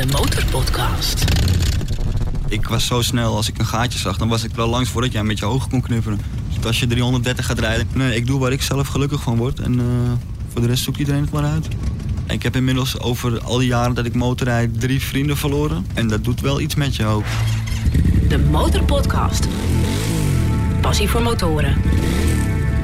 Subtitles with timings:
[0.00, 1.24] De Motorpodcast.
[2.48, 4.90] Ik was zo snel, als ik een gaatje zag, dan was ik er al langs
[4.90, 6.20] voordat jij met je ogen kon knipperen.
[6.48, 9.60] Dus als je 330 gaat rijden, nee, ik doe waar ik zelf gelukkig van word.
[9.60, 9.86] En eh,
[10.52, 11.68] voor de rest zoekt iedereen het maar uit.
[12.26, 15.86] Ik heb inmiddels over al die jaren dat ik motorrijd drie vrienden verloren.
[15.94, 17.24] En dat doet wel iets met je ook.
[18.28, 19.48] De Motorpodcast.
[20.80, 21.76] Passie voor motoren.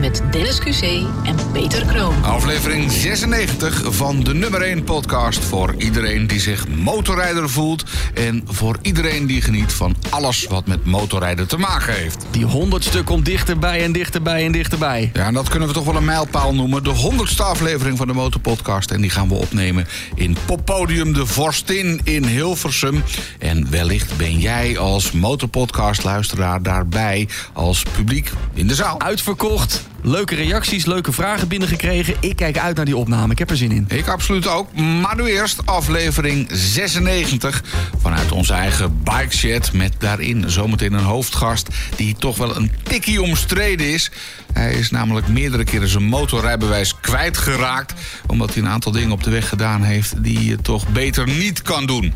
[0.00, 0.82] Met Dennis QC
[1.24, 2.24] en Peter Kroon.
[2.24, 7.84] Aflevering 96 van de nummer 1 podcast voor iedereen die zich motorrijder voelt.
[8.14, 12.26] En voor iedereen die geniet van alles wat met motorrijden te maken heeft.
[12.30, 15.10] Die honderdste komt dichterbij en dichterbij en dichterbij.
[15.12, 16.84] Ja, en dat kunnen we toch wel een mijlpaal noemen.
[16.84, 18.90] De honderdste aflevering van de Motorpodcast.
[18.90, 23.02] En die gaan we opnemen in Poppodium de Vorstin in Hilversum.
[23.38, 29.00] En wellicht ben jij als Motorpodcast-luisteraar daarbij als publiek in de zaal.
[29.00, 29.84] Uitverkocht.
[30.06, 32.14] Leuke reacties, leuke vragen binnengekregen.
[32.20, 33.32] Ik kijk uit naar die opname.
[33.32, 33.84] Ik heb er zin in.
[33.88, 34.74] Ik absoluut ook.
[34.74, 37.62] Maar nu eerst aflevering 96
[38.00, 39.72] vanuit onze eigen bikeshed.
[39.72, 44.10] Met daarin zometeen een hoofdgast die toch wel een tikkie omstreden is.
[44.52, 47.94] Hij is namelijk meerdere keren zijn motorrijbewijs kwijtgeraakt.
[48.26, 51.62] Omdat hij een aantal dingen op de weg gedaan heeft die je toch beter niet
[51.62, 52.14] kan doen.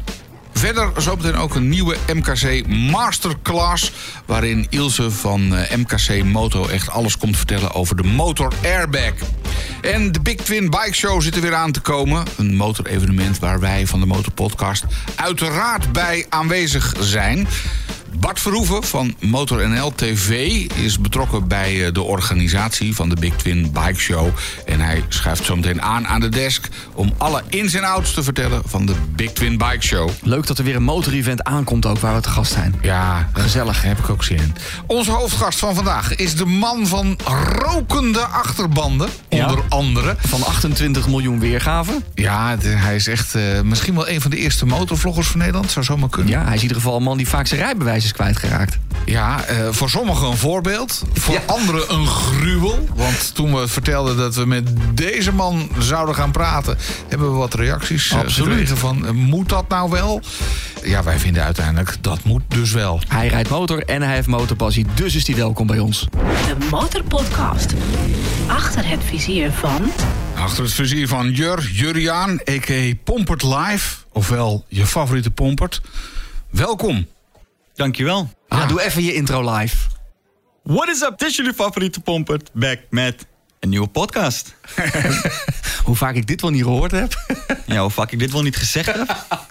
[0.53, 3.93] Verder zometeen ook een nieuwe MKC Masterclass...
[4.27, 9.13] waarin Ilse van eh, MKC Moto echt alles komt vertellen over de motor airbag.
[9.81, 12.25] En de Big Twin Bike Show zit er weer aan te komen.
[12.37, 14.85] Een motorevenement waar wij van de Motorpodcast
[15.17, 17.49] uiteraard bij aanwezig zijn...
[18.19, 20.31] Bart Verhoeven van Motor NL TV
[20.75, 24.29] is betrokken bij eh, de organisatie van de Big Twin Bike Show.
[24.67, 28.23] En hij schuift zo meteen aan aan de desk om alle ins en outs te
[28.23, 30.11] vertellen van de Big Twin Bike Show.
[30.23, 32.75] Leuk dat er weer een motorevent aankomt ook waar we te gast zijn.
[32.83, 34.55] Ja, gezellig, heb ik ook zin in.
[34.87, 37.19] Onze hoofdgast van vandaag is de man van
[37.59, 39.47] rokende achterbanden, Ja.
[39.49, 40.17] onder andere.
[40.19, 42.05] Van 28 miljoen weergaven.
[42.15, 45.71] Ja, de- hij is echt eh, misschien wel een van de eerste motorvloggers van Nederland.
[45.71, 46.33] Zou zomaar kunnen.
[46.33, 48.79] Ja, hij is in ieder geval een man die vaak zijn rijbewijs is kwijtgeraakt.
[49.05, 51.03] Ja, eh, voor sommigen een voorbeeld.
[51.13, 52.89] Voor anderen een gruwel.
[52.95, 56.79] Want toen we vertelden dat we met deze man zouden gaan praten...
[57.09, 58.51] hebben we wat reacties eh, Absoluut.
[58.51, 59.07] gekregen van...
[59.07, 60.23] eh, moet dat nou wel?
[60.85, 63.01] Ja, wij vinden uiteindelijk dat moet dus wel.
[63.09, 66.07] Hij rijdt motor en hij heeft motorpassie, dus is hij welkom bij ons.
[66.11, 67.75] De Motorpodcast.
[68.47, 69.93] Achter het vizier van...
[70.35, 72.93] Achter het vizier van Jur, Juriaan, a.k.a.
[73.05, 73.97] Pompert Live.
[74.13, 75.81] Ofwel je favoriete Pompert.
[76.51, 77.07] Welkom.
[77.81, 78.31] Dankjewel.
[78.49, 79.77] Ah, doe even je intro live.
[80.63, 81.19] What is up?
[81.19, 82.51] Dit is jullie favoriete pompert.
[82.53, 83.27] Back met
[83.61, 84.55] een nieuwe podcast.
[85.85, 87.25] Hoe vaak ik dit wel niet gehoord heb.
[87.67, 89.17] Ja, hoe vaak ik dit wel niet gezegd heb.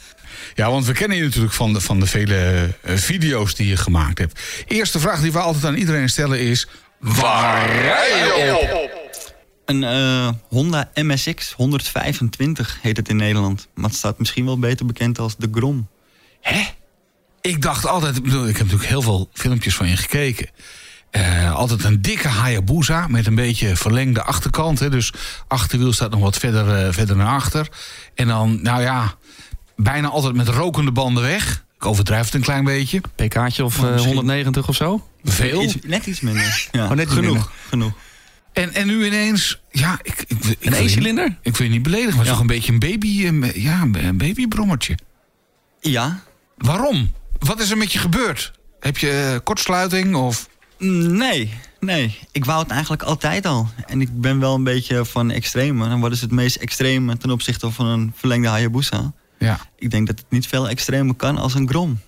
[0.56, 3.78] Ja, want we kennen je natuurlijk van de, van de vele eh, video's die je
[3.78, 4.40] gemaakt hebt.
[4.67, 6.67] Eerste vraag die we altijd aan iedereen stellen is...
[7.00, 9.13] Waar rij je op?
[9.66, 13.67] Een eh, Honda MSX 125 heet het in Nederland.
[13.73, 15.88] Maar het staat misschien wel beter bekend als de Grom.
[16.41, 16.63] Hè?
[17.41, 20.50] Ik dacht altijd, ik bedoel, ik heb natuurlijk heel veel filmpjes van je gekeken.
[21.11, 24.79] Eh, altijd een dikke Hayabusa met een beetje verlengde achterkant.
[24.79, 25.13] Hè, dus
[25.47, 27.67] achterwiel staat nog wat verder, eh, verder naar achter.
[28.16, 29.13] En dan, nou ja,
[29.75, 31.66] bijna altijd met rokende banden weg.
[31.75, 33.01] Ik overdrijf het een klein beetje.
[33.16, 35.07] PK'tje of eh, misschien- 190 of zo?
[35.23, 35.61] Veel.
[35.63, 36.67] Iets, net iets minder.
[36.72, 37.31] Ja, Oh, net iets genoeg.
[37.33, 37.51] minder.
[37.69, 37.91] genoeg.
[38.53, 41.38] En, en nu ineens, ja, ik, ik, Een E-cilinder?
[41.41, 42.33] Ik wil je niet beledigen, maar het is Ja.
[42.33, 44.97] toch een beetje een baby, een, ja, een babybrommertje.
[45.81, 46.23] Ja,
[46.57, 47.11] Waarom?
[47.39, 48.51] Wat is er met je gebeurd?
[48.79, 50.50] Heb je eh, kortsluiting of...
[50.77, 52.17] nee, nee.
[52.31, 53.69] Ik wou het eigenlijk altijd al.
[53.85, 55.89] En ik ben wel een beetje van extreme.
[55.89, 59.13] En wat is het meest extreme ten opzichte van een verlengde Hayabusa?
[59.39, 59.59] Ja.
[59.75, 61.99] Ik denk dat het niet veel extremer kan als een Grom.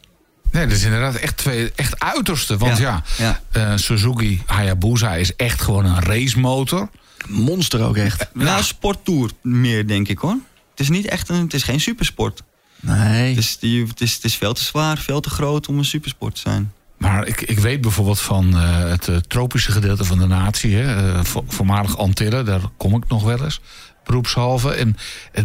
[0.51, 2.57] Nee, dat is inderdaad echt twee echt uiterste.
[2.57, 6.89] Want ja, Ja, eh, Suzuki Hayabusa is echt gewoon een racemotor.
[7.27, 8.29] Monster ook echt.
[8.33, 10.37] Nou, sporttour meer, denk ik hoor.
[10.69, 12.43] Het is niet echt een, het is geen supersport.
[12.81, 13.29] Nee.
[13.29, 15.85] Het is, die, het, is, het is veel te zwaar, veel te groot om een
[15.85, 16.71] supersport te zijn.
[16.97, 21.13] Maar ik, ik weet bijvoorbeeld van eh, het eh, tropische gedeelte van de natie, hè,
[21.13, 23.59] eh, vo- voormalig Antillen, daar kom ik nog wel eens,
[24.03, 24.69] beroepshalve.
[24.73, 24.95] En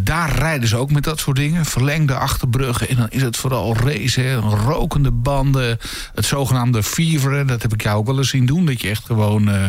[0.03, 2.89] daar rijden ze ook met dat soort dingen, verlengde achterbruggen.
[2.89, 5.79] En dan is het vooral race, hè, rokende banden,
[6.15, 7.33] het zogenaamde fever.
[7.33, 9.65] hè, Dat heb ik jou ook wel eens zien doen, dat je echt gewoon, eh,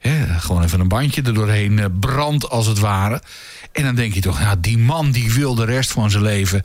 [0.00, 3.22] hè, gewoon even een bandje er doorheen brandt als het ware.
[3.72, 6.62] En dan denk je toch, ja, die man die wil de rest van zijn leven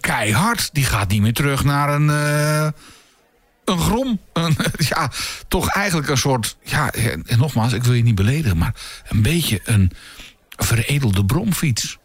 [0.00, 0.70] keihard.
[0.72, 2.10] Die gaat niet meer terug naar een...
[2.10, 2.68] eh,
[3.64, 4.18] een grom.
[4.32, 4.56] Een,
[4.94, 5.10] ja,
[5.48, 6.56] toch eigenlijk een soort.
[6.62, 8.74] Ja, en nogmaals, ik wil je niet beledigen, maar
[9.08, 9.92] een beetje een
[10.56, 11.98] veredelde bromfiets.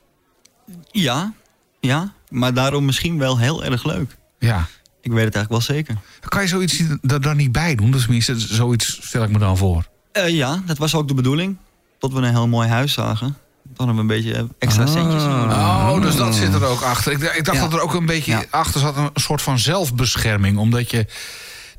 [0.91, 1.33] Ja,
[1.79, 4.15] ja, maar daarom misschien wel heel erg leuk.
[4.39, 4.67] Ja.
[5.01, 5.95] Ik weet het eigenlijk wel zeker.
[6.27, 7.91] Kan je zoiets er dan niet bij doen?
[7.91, 9.87] Tenminste, zoiets stel ik me dan voor.
[10.11, 11.57] Eh, ja, dat was ook de bedoeling.
[11.99, 13.37] Tot we een heel mooi huis zagen.
[13.75, 14.91] Dan we een beetje extra Ah.
[14.91, 15.23] centjes.
[15.23, 17.11] Oh, dus dat zit er ook achter.
[17.11, 17.63] Ik, dacht- ik dacht Ja.
[17.63, 18.43] dat er ook een beetje Ja.
[18.49, 20.57] achter zat een soort van zelfbescherming.
[20.57, 21.05] Omdat je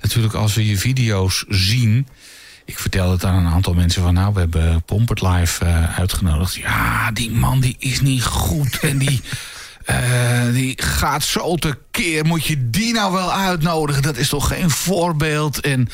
[0.01, 2.09] natuurlijk als we je video's zien...
[2.67, 4.15] Ik vertelde het aan een aantal mensen van...
[4.15, 6.55] nou, we hebben Pompert Live eh, uitgenodigd.
[6.55, 8.79] Ja, die man die is niet goed.
[8.79, 9.21] en die,
[9.85, 9.97] eh,
[10.53, 12.25] die gaat zo tekeer.
[12.25, 14.03] Moet je die nou wel uitnodigen?
[14.03, 15.61] Dat is toch geen voorbeeld?
[15.61, 15.89] En...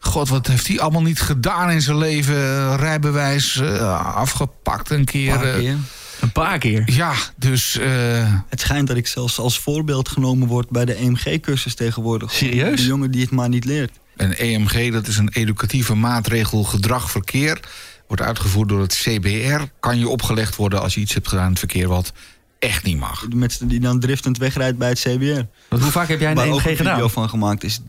[0.00, 2.34] God, wat heeft hij allemaal niet gedaan in zijn leven?
[2.34, 5.32] Eh, Rijbewijs eh, afgepakt een keer.
[5.32, 5.76] Een paar eh, keer.
[6.20, 6.82] Een paar keer.
[6.86, 7.78] ja, dus...
[7.78, 12.32] eh, Het schijnt dat ik zelfs als voorbeeld genomen word bij de EMG-cursus tegenwoordig.
[12.32, 12.80] Serieus?
[12.80, 13.92] De jongen die het maar niet leert.
[14.16, 17.60] Een EMG, dat is een educatieve maatregel gedrag verkeer.
[18.06, 19.62] Wordt uitgevoerd door het CBR.
[19.80, 22.12] Kan je opgelegd worden als je iets hebt gedaan in het verkeer wat
[22.58, 23.26] echt niet mag.
[23.28, 25.40] De mensen die dan driftend wegrijdt bij het CBR.
[25.68, 27.10] Want hoe vaak heb jij een Waar ook EMG een video gedaan?
[27.10, 27.80] van gemaakt is.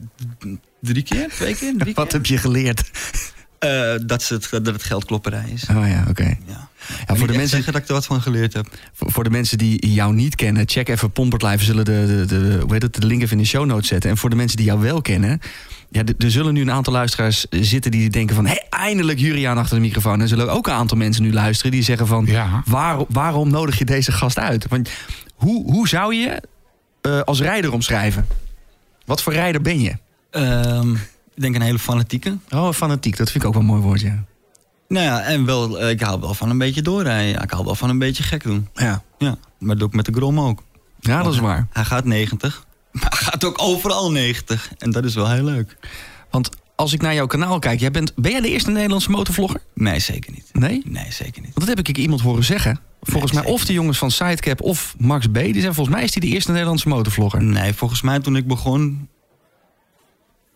[0.82, 1.30] Drie keer?
[1.30, 1.74] Twee keer?
[1.78, 2.18] Drie Wat keer?
[2.18, 2.92] heb je geleerd?
[3.60, 5.66] Eh, dat, ze het, dat het geldklopperij is.
[5.70, 6.38] Oh ja, oké.
[6.48, 6.70] Ja.
[7.08, 8.68] Ja, voor de mensen, zeggen dat ik er wat van geleerd heb.
[8.94, 11.58] voor voor de mensen die jou niet kennen, check even Pompert Live.
[11.58, 13.88] We zullen de, de, de, hoe heet het, de link even in de show notes
[13.88, 14.10] zetten.
[14.10, 15.40] En voor de mensen die jou wel kennen,
[15.90, 18.46] ja, er zullen nu een aantal luisteraars zitten die denken van...
[18.46, 20.14] hé, eindelijk Juriaan achter de microfoon.
[20.14, 22.26] En er zullen ook een aantal mensen nu luisteren die zeggen van...
[22.26, 22.64] Ja.
[22.66, 24.68] Waar, waarom nodig je deze gast uit?
[24.68, 24.90] Want
[25.36, 26.42] hoe, hoe zou je
[27.02, 28.28] eh, als rijder omschrijven?
[29.06, 29.96] Wat voor rijder ben je?
[30.32, 30.94] Ehm,
[31.36, 32.38] ik denk een hele fanatieke.
[32.50, 33.18] Oh, fanatiek.
[33.18, 34.24] Dat vind ik ook wel een mooi woord, ja.
[34.88, 37.42] Nou ja, en wel, eh, ik hou wel van een beetje doorrijden.
[37.42, 38.68] Ik hou wel van een beetje gek doen.
[38.74, 40.64] Ja, Ja, maar dat doe ik met de Grom ook.
[41.00, 41.68] ja dat is waar.
[41.72, 44.72] Hij gaat 90, maar hij gaat ook overal 90.
[44.78, 45.78] En dat is wel heel leuk.
[46.32, 49.62] Want als ik naar jouw kanaal kijk, jij bent, ben jij de eerste Nederlandse motorvlogger?
[49.74, 50.50] Nee, zeker niet.
[50.54, 50.82] Nee?
[50.86, 51.54] Nee, zeker niet.
[51.54, 52.80] Want dat heb ik iemand horen zeggen.
[53.02, 55.34] Volgens Nee, mij of de jongens van Sidecap of Max B.
[55.34, 57.44] Die zijn volgens mij is die de eerste Nederlandse motorvlogger.
[57.44, 59.08] Nee, volgens mij toen ik begon...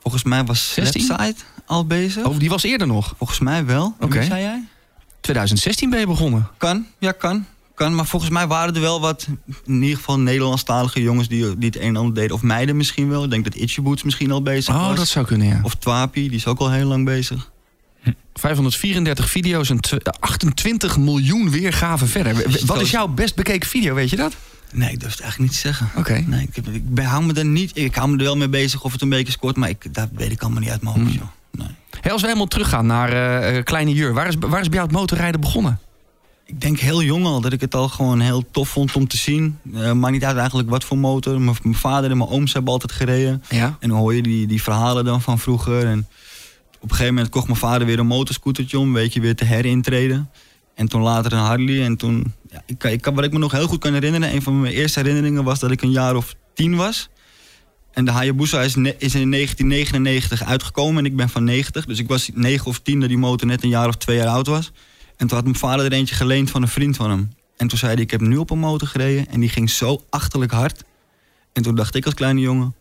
[0.06, 1.02] Volgens mij was 16?
[1.02, 1.36] Slapside
[1.66, 2.26] al bezig.
[2.26, 3.14] Oh, die was eerder nog.
[3.18, 3.96] Volgens mij wel.
[4.00, 4.24] Oké.
[4.24, 4.64] Zei jij?
[5.22, 6.48] 2016 ben je begonnen.
[6.58, 7.46] Kan, ja kan.
[7.76, 7.96] kan.
[7.96, 9.28] Maar volgens mij waren er wel wat,
[9.66, 12.36] in ieder geval Nederlandstalige jongens die, die het een en ander deden.
[12.36, 13.24] Of meiden misschien wel.
[13.24, 14.98] Ik denk dat Itchy Boots misschien al bezig Oh, was.
[14.98, 15.60] dat zou kunnen, ja.
[15.64, 17.52] Of Twapi, die is ook al heel lang bezig.
[18.34, 22.60] 534 video's en tw- 28 miljoen weergaven verder.
[22.66, 24.36] Wat is jouw best bekeken video, weet je dat?
[24.76, 25.90] Nee, ik durf het eigenlijk niet te zeggen.
[25.96, 26.24] Oké.
[26.28, 27.78] Nee, ik, ik hou me er niet...
[27.78, 29.56] Ik hou me er wel mee bezig of het een beetje scoort.
[29.56, 31.30] Maar ik, dat weet ik allemaal niet uit mijn hoofd, Hmm.
[31.52, 31.68] Nee.
[32.02, 34.14] Hey, als we helemaal teruggaan naar eh, eh, Kleine Jur.
[34.14, 35.80] Waar is, waar is bij jou het motorrijden begonnen?
[36.46, 39.18] Ik denk heel jong al dat ik het al gewoon heel tof vond om te
[39.18, 39.60] zien.
[39.74, 41.42] Eh maakt niet uit eigenlijk wat voor motor.
[41.42, 43.44] Mijn mijn vader en mijn ooms hebben altijd gereden.
[43.50, 43.78] Ja.
[43.80, 45.86] En dan hoor je die, die verhalen dan van vroeger.
[45.86, 46.08] En
[46.76, 49.46] op een gegeven moment kocht mijn vader weer een motorscootertje om een beetje weer te
[49.46, 50.30] herintreden.
[50.76, 51.84] En toen later een Harley.
[51.84, 54.62] En toen, ja, ik, ik, wat ik me nog heel goed kan herinneren, een van
[54.62, 57.10] mijn eerste herinneringen was dat ik een jaar of tien was.
[57.92, 61.86] En de Hayabusa is, is in 1999 uitgekomen en ik ben van 90.
[61.86, 64.28] Dus ik was 9 of 10 dat die motor net een jaar of twee jaar
[64.28, 64.72] oud was.
[65.18, 67.30] En toen had mijn vader er eentje geleend van een vriend van hem.
[67.58, 70.04] En toen zei hij, ik heb nu op een motor gereden en die ging zo
[70.10, 70.84] achterlijk hard.
[71.54, 72.76] En toen dacht ik als kleine jongen,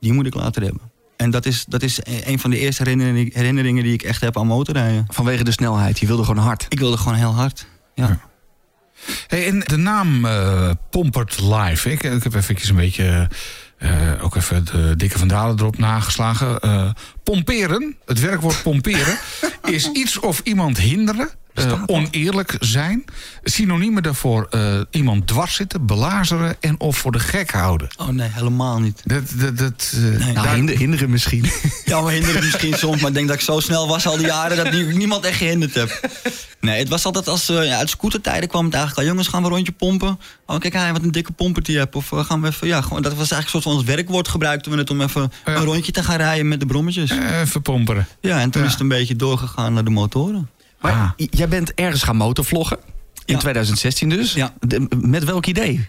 [0.00, 0.91] die moet ik later hebben.
[1.22, 4.20] En dat is, dat is e- een van de eerste herinneringen, herinneringen die ik echt
[4.20, 5.04] heb aan motorrijden.
[5.08, 5.98] Vanwege de snelheid.
[5.98, 6.66] Je wilde gewoon hard.
[6.68, 7.66] Ik wilde gewoon heel hard.
[7.94, 8.18] Ja.
[9.26, 11.90] Hey, en de naam eh, Pompert Live.
[11.90, 13.28] Ik, ik heb even een beetje.
[13.78, 13.90] eh,
[14.20, 16.60] ook even de dikke van Dalen erop nageslagen.
[16.60, 16.90] Eh,
[17.22, 19.18] pomperen, het werkwoord pomperen,
[19.64, 21.30] is iets of iemand hinderen.
[21.54, 23.04] Eh, oneerlijk zijn.
[23.42, 27.88] Synoniemen daarvoor eh, iemand dwars zitten, belazeren en of voor de gek houden.
[27.96, 29.02] Oh nee, helemaal niet.
[29.04, 30.32] Dat, dat, dat, eh, Nee.
[30.32, 31.44] Nou, hinder- hinderen misschien.
[31.84, 34.26] Ja, maar hinderen misschien soms, maar ik denk dat ik zo snel was al die
[34.26, 36.00] jaren dat nie- niemand echt gehinderd heb.
[36.60, 39.10] Nee, het was altijd als uh, ja, uit scootertijden kwam het eigenlijk al.
[39.12, 40.18] Jongens, gaan we een rondje pompen?
[40.46, 41.94] Oh, kijk, hij wat een dikke pomper die je hebt.
[41.96, 44.72] Of gaan we even, ja, gewoon, dat was eigenlijk een soort van ons werkwoord gebruikten
[44.72, 47.10] we het om even een rondje te gaan rijden met de brommetjes.
[47.10, 48.06] Even pomperen.
[48.20, 48.66] Ja, en toen Ja.
[48.66, 50.50] is het een beetje doorgegaan naar de motoren.
[50.82, 51.10] Maar Ah.
[51.16, 52.78] jij bent ergens gaan motorvloggen.
[53.24, 53.38] In Ja.
[53.40, 54.32] 2016 dus.
[54.32, 54.54] Ja.
[54.60, 55.86] De- met welk idee?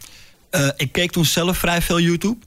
[0.49, 2.37] Eh, ik keek toen zelf vrij veel YouTube.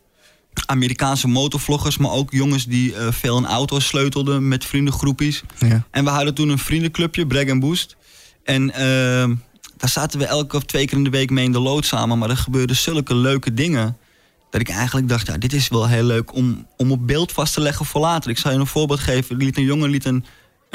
[0.67, 5.43] Amerikaanse motorvloggers, maar ook jongens die eh, veel in auto's sleutelden met vriendengroepjes.
[5.59, 5.87] Ja.
[5.91, 7.97] En we hadden toen een vriendenclubje, Brag Boost.
[8.45, 9.35] En ehm,
[9.77, 12.19] daar zaten we elke of twee keer in de week mee in de lood samen.
[12.19, 13.97] Maar er gebeurden zulke leuke dingen.
[14.51, 17.55] Dat ik eigenlijk dacht, ja, dit is wel heel leuk om, om op beeld vast
[17.55, 18.31] te leggen voor later.
[18.31, 19.37] Ik zal je een voorbeeld geven.
[19.39, 20.25] Er liet een jongen liet een,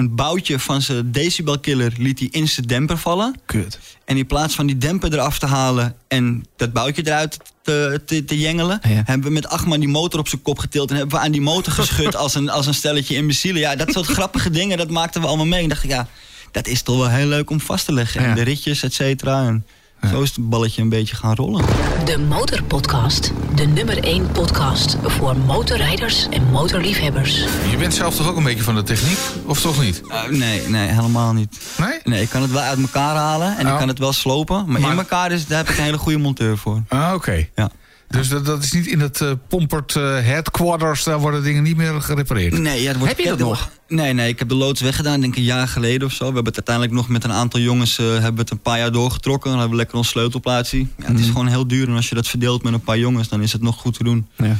[0.02, 3.36] een boutje van zijn decibelkiller liet hij in zijn demper vallen.
[3.46, 3.80] Kut.
[4.06, 8.26] En in plaats van die demper eraf te halen en dat boutje eruit te, te,
[8.26, 9.02] te jengelen, Ja.
[9.06, 11.32] hebben we met acht man die motor op zijn kop getild en hebben we aan
[11.32, 13.62] die motor geschud als een, als een stelletje imbecielen.
[13.62, 15.64] Ja, dat soort grappige dingen, dat maakten we allemaal mee.
[15.64, 16.08] En dacht ik, ja,
[16.52, 18.22] dat is toch wel heel leuk om vast te leggen.
[18.22, 18.28] Ja.
[18.28, 19.46] En de ritjes, et cetera.
[19.48, 19.66] En
[20.10, 21.66] Zo is het balletje een beetje gaan rollen.
[22.06, 23.32] De Motorpodcast.
[23.56, 27.36] De nummer 1 podcast voor motorrijders en motorliefhebbers.
[27.70, 29.18] Je bent zelf toch ook een beetje van de techniek?
[29.46, 30.02] Of toch niet?
[30.10, 31.60] Eh, nee, nee, helemaal niet.
[31.78, 32.00] Nee?
[32.04, 33.72] Nee, ik kan het wel uit elkaar halen en Oh.
[33.72, 34.66] ik kan het wel slopen.
[34.68, 36.82] Maar, Maar- in elkaar is, daar heb ik een hele goede monteur voor.
[36.88, 37.48] Ah, oké.
[37.56, 37.70] Ja.
[38.12, 41.78] Dus dat, dat is niet in het eh Pompert eh, headquarters, daar worden dingen niet
[41.78, 42.58] meer gerepareerd.
[42.58, 43.70] Nee, ja, het wordt Heb je dat nog?
[43.88, 46.18] Nee, nee, ik heb de loods weggedaan, denk ik een jaar geleden of zo.
[46.28, 48.78] We hebben het uiteindelijk nog met een aantal jongens eh, hebben we het een paar
[48.78, 49.50] jaar doorgetrokken.
[49.50, 50.78] Dan hebben we lekker ons sleutelplaatsje.
[50.78, 51.32] Ja, het is Mhm.
[51.32, 53.62] gewoon heel duur en als je dat verdeelt met een paar jongens, dan is het
[53.62, 54.28] nog goed te doen.
[54.38, 54.58] Ja.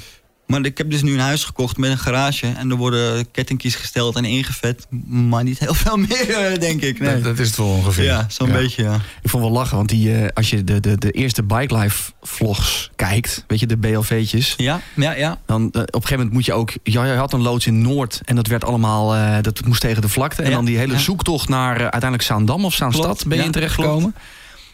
[0.52, 3.76] Maar ik heb dus nu een huis gekocht met een garage en er worden kettingkies
[3.76, 4.88] gesteld en ingevet.
[5.08, 7.00] Maar niet heel veel meer, eh, denk ik.
[7.00, 7.14] Nee.
[7.14, 8.04] Dat, dat is het wel ongeveer.
[8.04, 8.54] ja, zo'n Ja.
[8.54, 8.96] beetje, ja.
[9.22, 12.12] Ik vond wel lachen, want die, eh, als je de, de, de eerste Bike Life
[12.22, 14.54] vlogs kijkt, weet je, de BLV'tjes.
[14.58, 15.40] Ja, ja, ja.
[15.46, 16.72] Dan, eh, op een gegeven moment moet je ook.
[16.84, 19.42] Ja, je had een loods in Noord en dat werd allemaal.
[19.42, 20.42] dat moest tegen de vlakte.
[20.42, 21.00] En Ja, dan die hele ja.
[21.00, 24.16] zoektocht naar uiteindelijk Zaandam of Zaanstad Klopt, ben je in terechtgekomen.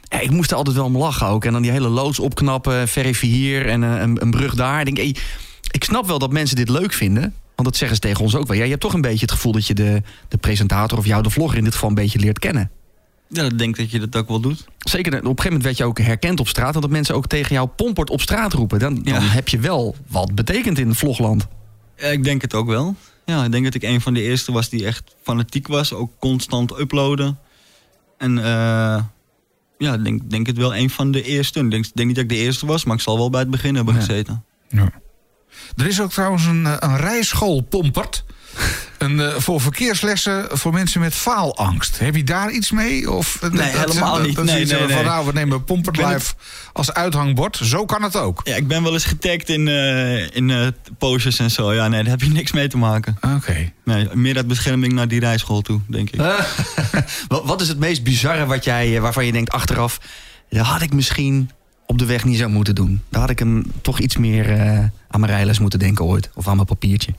[0.10, 1.46] Ja, ik moest er altijd wel om lachen ook.
[1.46, 4.80] En dan die hele loods opknappen, verifie hier en een, een brug daar.
[4.80, 5.16] Ik denk, hey,
[5.72, 7.22] ik snap wel dat mensen dit leuk vinden.
[7.56, 8.58] Want dat zeggen ze tegen ons ook wel.
[8.58, 11.24] Ja, je hebt toch een beetje het gevoel dat je de, de presentator of jou,
[11.24, 12.72] de vlogger in dit geval, een beetje leert kennen.
[13.30, 14.66] Ja, ik denk dat je dat ook wel doet.
[14.80, 16.76] Zeker, op een gegeven moment werd je ook herkend op straat.
[16.76, 18.80] En dat mensen ook tegen jou pompert op straat roepen.
[18.80, 19.20] Dan, dan Ja.
[19.22, 21.48] heb je wel wat betekend in het vlogland.
[21.98, 22.96] Ja, ik denk het ook wel.
[23.26, 25.94] Ja, ik denk dat ik een van de eerste was die echt fanatiek was.
[25.94, 27.40] Ook constant uploaden.
[28.18, 29.04] En eh,
[29.78, 31.60] ja, ik denk, denk het wel een van de eerste.
[31.60, 33.50] Ik denk, denk niet dat ik de eerste was, maar ik zal wel bij het
[33.50, 34.00] begin hebben Ja.
[34.00, 34.44] gezeten.
[34.70, 34.92] Ja.
[35.76, 38.24] Er is ook trouwens een, eh, een rijschool Pompert.
[38.98, 42.00] Een, eh, voor verkeerslessen voor mensen met faalangst.
[42.00, 43.12] Heb je daar iets mee?
[43.12, 44.36] Of, eh, Nee, helemaal niet.
[44.36, 45.06] Dat Nee, nee, hebben van, nee.
[45.06, 46.34] nou, we nemen Pompert Live
[46.74, 47.60] als uithangbord.
[47.64, 48.42] Zo kan het ook.
[48.44, 51.74] Ja, ik ben wel eens getagd in, eh in eh, posters en zo.
[51.74, 53.18] Ja, nee, daar heb je niks mee te maken.
[53.36, 53.72] Oké.
[53.84, 56.22] Nee, meer uit bescherming naar die rijschool toe, denk ik.
[57.28, 60.00] Wat, wat is het meest bizarre wat jij, waarvan je denkt achteraf...
[60.50, 61.50] dat had ik misschien
[61.88, 63.02] op de weg niet zo moeten doen.
[63.10, 64.78] Daar had ik hem toch iets meer eh,
[65.08, 66.30] aan mijn rijles moeten denken ooit.
[66.34, 67.14] Of aan mijn papiertje.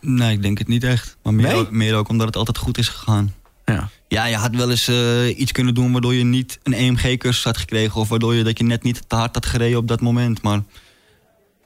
[0.00, 1.16] Nee, ik denk het niet echt.
[1.22, 1.54] Maar meer, Nee?
[1.56, 3.34] ook, meer ook omdat het altijd goed is gegaan.
[3.64, 3.88] Ja.
[4.08, 7.56] Ja, je had wel eens eh, iets kunnen doen waardoor je niet een EMG-cursus had
[7.56, 8.00] gekregen.
[8.00, 10.42] Of waardoor je dat je net niet te hard had gereden op dat moment.
[10.42, 10.62] Maar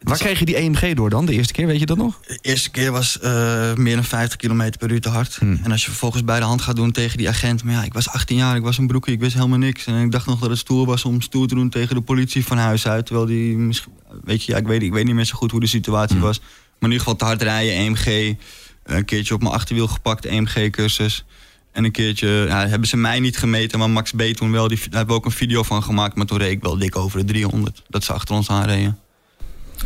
[0.04, 1.66] Waar kreeg je die EMG door dan, de eerste keer?
[1.66, 2.20] Weet je dat nog?
[2.26, 5.36] de eerste keer was eh, meer dan 50 km per uur te hard.
[5.36, 5.60] Hmm.
[5.62, 7.64] En als je vervolgens bij de hand gaat doen tegen die agent.
[7.64, 9.86] Maar ja, ik was 18 jaar, ik was een broekje, ik wist helemaal niks.
[9.86, 12.44] En ik dacht nog dat het stoer was om stoer te doen tegen de politie
[12.46, 13.06] van huis uit.
[13.06, 13.92] Terwijl die, misschien-
[14.24, 16.38] weet je, ja, ik weet, ik weet niet meer zo goed hoe de situatie was.
[16.38, 16.48] Maar
[16.90, 18.36] in ieder geval te hard rijden, EMG.
[18.84, 21.24] Een keertje op mijn achterwiel gepakt, EMG-cursus.
[21.72, 24.68] En een keertje, ja, hebben ze mij niet gemeten, maar Max B toen wel.
[24.68, 26.96] Die, daar hebben we ook een video van gemaakt, maar toen reed ik wel dik
[26.96, 27.82] over de 300.
[27.88, 28.98] Dat ze achter ons aanreden.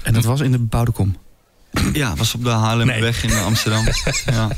[0.03, 1.17] En dat was in de bebouwde kom.
[1.93, 3.85] Ja, was op de Haarlemmerweg in Amsterdam.
[4.27, 4.49] ja.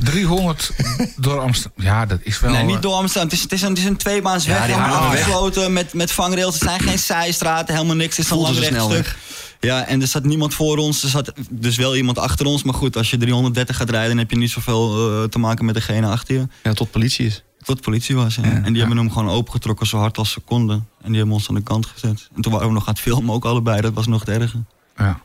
[0.00, 0.72] 300
[1.16, 1.84] door Amsterdam.
[1.84, 2.50] Ja, dat is wel...
[2.50, 3.28] Nee, eh, niet door Amsterdam.
[3.28, 4.68] Het is, het is een, het is een tweebaansweg.
[4.68, 6.54] Ja, afgesloten met, met vangrails.
[6.54, 8.16] Het zijn geen zijstraten, helemaal niks.
[8.16, 9.04] Het is een Voelde lang ze rechtstuk.
[9.04, 9.16] snelweg.
[9.60, 11.02] Ja, en er zat niemand voor ons.
[11.02, 12.62] Er zat dus wel iemand achter ons.
[12.62, 14.08] Maar goed, als je 330 gaat rijden...
[14.08, 16.46] dan heb je niet zoveel eh, te maken met degene achter je.
[16.62, 17.42] Ja, tot politie is.
[17.62, 18.42] Tot politie was, ja.
[18.44, 18.78] Ja, En die ja.
[18.78, 20.88] hebben hem gewoon opengetrokken zo hard als ze konden.
[21.02, 22.28] En die hebben ons aan de kant gezet.
[22.36, 23.80] En toen waren we nog aan het filmen, ook allebei.
[23.80, 24.58] Dat was nog het erge.
[24.98, 25.20] Ja.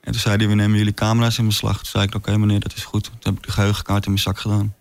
[0.00, 1.76] En toen zei hij, we nemen jullie camera's in beslag.
[1.76, 3.04] Toen zei ik, oké meneer, dat is goed.
[3.04, 4.74] Toen heb ik de geheugenkaart in mijn zak gedaan.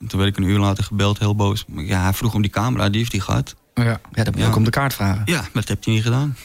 [0.00, 1.64] En toen werd ik een uur later gebeld, heel boos.
[1.68, 3.54] Maar ja, hij vroeg om die camera, die heeft hij gehad.
[3.74, 3.82] Ja.
[3.84, 4.46] Ja, dan moet je Ja.
[4.48, 5.22] ook om de kaart vragen.
[5.24, 6.36] Ja, dat heeft hij niet gedaan.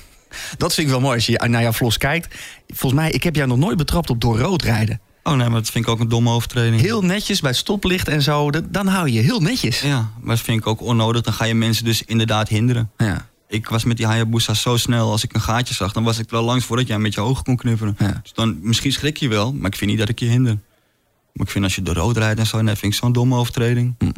[0.58, 2.36] Dat vind ik wel mooi als je naar jouw vlogs kijkt.
[2.68, 5.00] Volgens mij, ik heb jou nog nooit betrapt op door rood rijden.
[5.24, 6.82] Oh nee, maar dat vind ik ook een domme overtreding.
[6.82, 8.52] Heel netjes bij stoplicht en zo.
[8.52, 9.82] dat- Dan hou je je heel netjes.
[9.82, 11.22] Ja, maar dat vind ik ook onnodig.
[11.22, 12.92] Dan ga je mensen dus inderdaad hinderen.
[12.98, 13.28] Ja.
[13.48, 15.94] Ik was met die Hayabusa zo snel, als ik een gaatje zag...
[15.94, 17.60] dan was ik er al langs voordat jij met je ogen kon.
[17.98, 18.20] Ja.
[18.24, 20.58] Dus dan, misschien schrik je wel, maar ik vind niet dat ik je hinder.
[21.34, 22.62] Maar ik vind als je door rood rijdt en zo...
[22.62, 23.96] nee, vind ik zo'n domme overtreding.
[23.98, 24.06] Hm.
[24.06, 24.14] Daar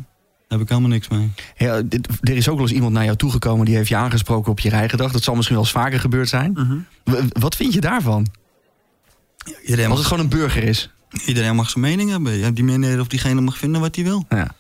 [0.48, 1.30] heb ik helemaal niks mee.
[1.58, 4.52] Ja, dit- er is ook wel eens iemand naar jou toegekomen die heeft je aangesproken
[4.52, 5.12] op je rijgedrag.
[5.12, 6.86] Dat zal misschien wel eens vaker gebeurd zijn.
[7.04, 8.28] W- Wat vind je daarvan?
[9.62, 10.90] Iedereen Als mag, het gewoon een burger is.
[11.26, 12.34] iedereen mag zijn mening hebben.
[12.38, 14.26] Ja, die meneer of diegene mag vinden wat hij wil.
[14.30, 14.52] Ja.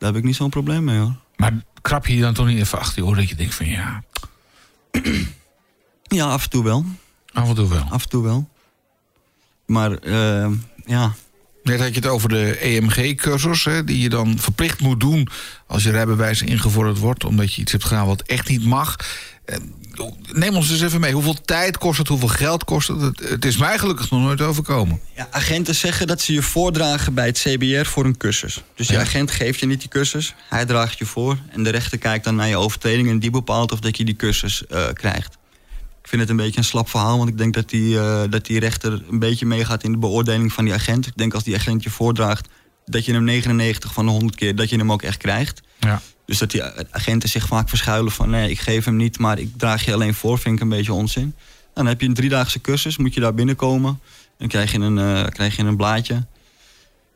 [0.00, 1.14] Daar heb ik niet zo'n probleem mee hoor.
[1.36, 1.52] Maar
[1.82, 4.02] krap je dan toch niet even achter je oor dat je denkt van ja,
[6.02, 6.84] Ja, af en toe wel.
[7.32, 7.86] af en toe wel.
[7.90, 8.48] Af en toe wel.
[9.66, 10.50] Maar eh,
[10.86, 11.12] ja,
[11.62, 15.28] Net had je het over de EMG-cursus, hè, die je dan verplicht moet doen
[15.66, 18.96] als je rijbewijs ingevorderd wordt, omdat je iets hebt gedaan wat echt niet mag.
[20.32, 21.12] Neem ons eens even mee.
[21.12, 22.08] Hoeveel tijd kost het?
[22.08, 23.20] Hoeveel geld kost het?
[23.20, 25.00] Het, is mij gelukkig nog nooit overkomen.
[25.16, 28.62] Ja, agenten zeggen dat ze je voordragen bij het CBR voor een cursus.
[28.74, 29.00] Dus Ja.
[29.00, 31.38] agent geeft je niet die cursus, hij draagt je voor.
[31.50, 34.16] En de rechter kijkt dan naar je overtreding en die bepaalt of dat je die
[34.16, 35.38] cursus eh, krijgt.
[36.02, 38.46] Ik vind het een beetje een slap verhaal, want ik denk dat die, eh, dat
[38.46, 41.06] die rechter een beetje meegaat in de beoordeling van die agent.
[41.06, 42.48] Ik denk als die agent je voordraagt
[42.90, 45.62] dat je hem 99 van de 100 keer, dat je hem ook echt krijgt.
[45.78, 46.02] Ja.
[46.26, 49.50] Dus dat die agenten zich vaak verschuilen van nee, ik geef hem niet, maar ik
[49.56, 51.34] draag je alleen voor, vind ik een beetje onzin.
[51.74, 54.00] Dan heb je een driedaagse cursus, moet je daar binnenkomen.
[54.38, 56.26] Dan krijg je een, eh, krijg je een blaadje.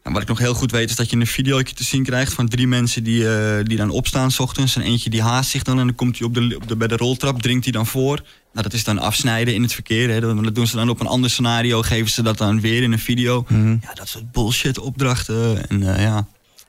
[0.04, 2.32] En wat ik nog heel goed weet is dat je een videootje te zien krijgt
[2.32, 4.76] van drie mensen die, eh, die dan opstaan s ochtends.
[4.76, 6.88] En eentje die haast zich dan en dan komt hij op de, op de, bij
[6.88, 8.16] de roltrap, drinkt hij dan voor.
[8.52, 10.10] Nou, dat is dan afsnijden in het verkeer.
[10.10, 10.20] Hè.
[10.20, 12.98] Dat, doen ze dan op een ander scenario, geven ze dat dan weer in een
[12.98, 13.46] video.
[13.48, 15.68] Ja, dat soort bullshit opdrachten.
[15.68, 16.26] En eh, ja,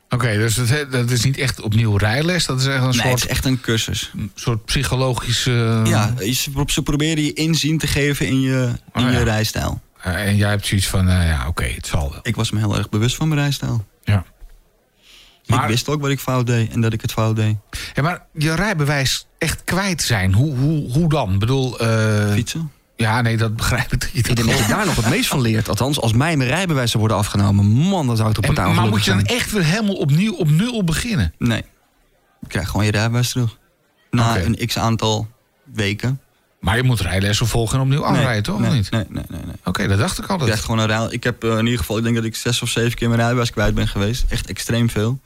[0.10, 2.46] Oké, dus dat, dat is niet echt opnieuw rijles.
[2.46, 4.12] Dat is echt een nee, het soort, is echt een cursus.
[4.36, 5.82] soort psychologische...
[5.84, 9.24] Ja, ze, ze proberen je inzien te geven in je, in Oh, je ja.
[9.24, 9.82] rijstijl.
[10.06, 12.20] Eh, en jij hebt zoiets van, eh, ja, oké, het zal wel.
[12.22, 13.86] Ik was me heel erg bewust van mijn rijstijl.
[14.04, 14.24] Ja.
[15.46, 17.56] Maar- Ik wist ook wat ik fout deed en dat ik het fout deed.
[17.94, 21.34] ja, maar je rijbewijs echt kwijt zijn, hoe, hoe, hoe dan?
[21.34, 22.72] Ik bedoel, eh, Fietsen?
[22.96, 24.00] ja, nee, dat begrijp ik.
[24.00, 25.70] Dat Ik denk dat je daar nog het meest van leert.
[25.70, 27.66] Althans, als mij mijn rijbewijs zou worden afgenomen.
[27.66, 29.38] Man, dan zou ik En- totaal maar moet je dan zijn.
[29.40, 31.34] echt weer helemaal opnieuw op nul beginnen?
[31.38, 31.64] Nee.
[32.42, 33.58] Je krijgt gewoon je rijbewijs terug.
[34.12, 35.28] Na een x aantal
[35.74, 36.20] weken.
[36.66, 38.60] Maar je moet rijlessen volgen en opnieuw nee, toch?
[38.60, 38.92] Nee, niet?
[38.92, 39.42] nee, nee, nee.
[39.46, 39.56] nee.
[39.64, 40.44] Oké, dat dacht ik altijd.
[40.44, 41.14] krijgt gewoon een rijl.
[41.14, 43.20] Ik heb eh, in ieder geval, ik denk dat ik zes of zeven keer mijn
[43.20, 44.26] rijbewijs kwijt ben geweest.
[44.30, 45.20] Echt extreem veel.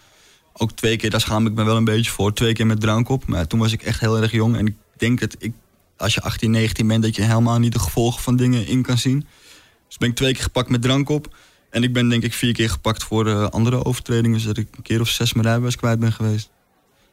[0.53, 2.33] Ook twee keer, daar schaam ik me wel een beetje voor.
[2.33, 3.25] Twee keer met drank op.
[3.27, 4.57] Maar toen was ik echt heel erg jong.
[4.57, 5.53] En ik denk dat ik,
[5.97, 8.97] als je 18, 19 bent, dat je helemaal niet de gevolgen van dingen in kan
[8.97, 9.27] zien.
[9.87, 11.35] Dus ben ik twee keer gepakt met drank op.
[11.69, 14.37] En ik ben denk ik vier keer gepakt voor eh, andere overtredingen.
[14.37, 16.49] Dus dat ik een keer of zes mijn rijbewijs kwijt ben geweest.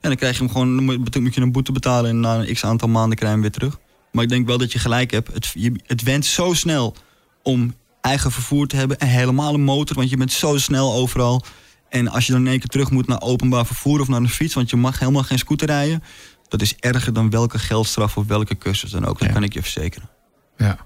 [0.01, 2.65] En dan krijg je hem gewoon, moet je een boete betalen en na een x
[2.65, 3.79] aantal maanden krijg je hem weer terug.
[4.17, 5.33] Maar ik denk wel dat je gelijk hebt.
[5.33, 6.95] Het, je, het went zo snel
[7.43, 11.45] om eigen vervoer te hebben en helemaal een motor, want je bent zo snel overal.
[11.89, 14.29] En als je dan in één keer terug moet naar openbaar vervoer of naar een
[14.29, 16.03] fiets, want je mag helemaal geen scooter rijden,
[16.49, 19.19] dat is erger dan welke geldstraf of welke cursus dan ook.
[19.19, 19.35] Dat Ja.
[19.35, 20.09] kan ik je verzekeren.
[20.57, 20.79] Ja.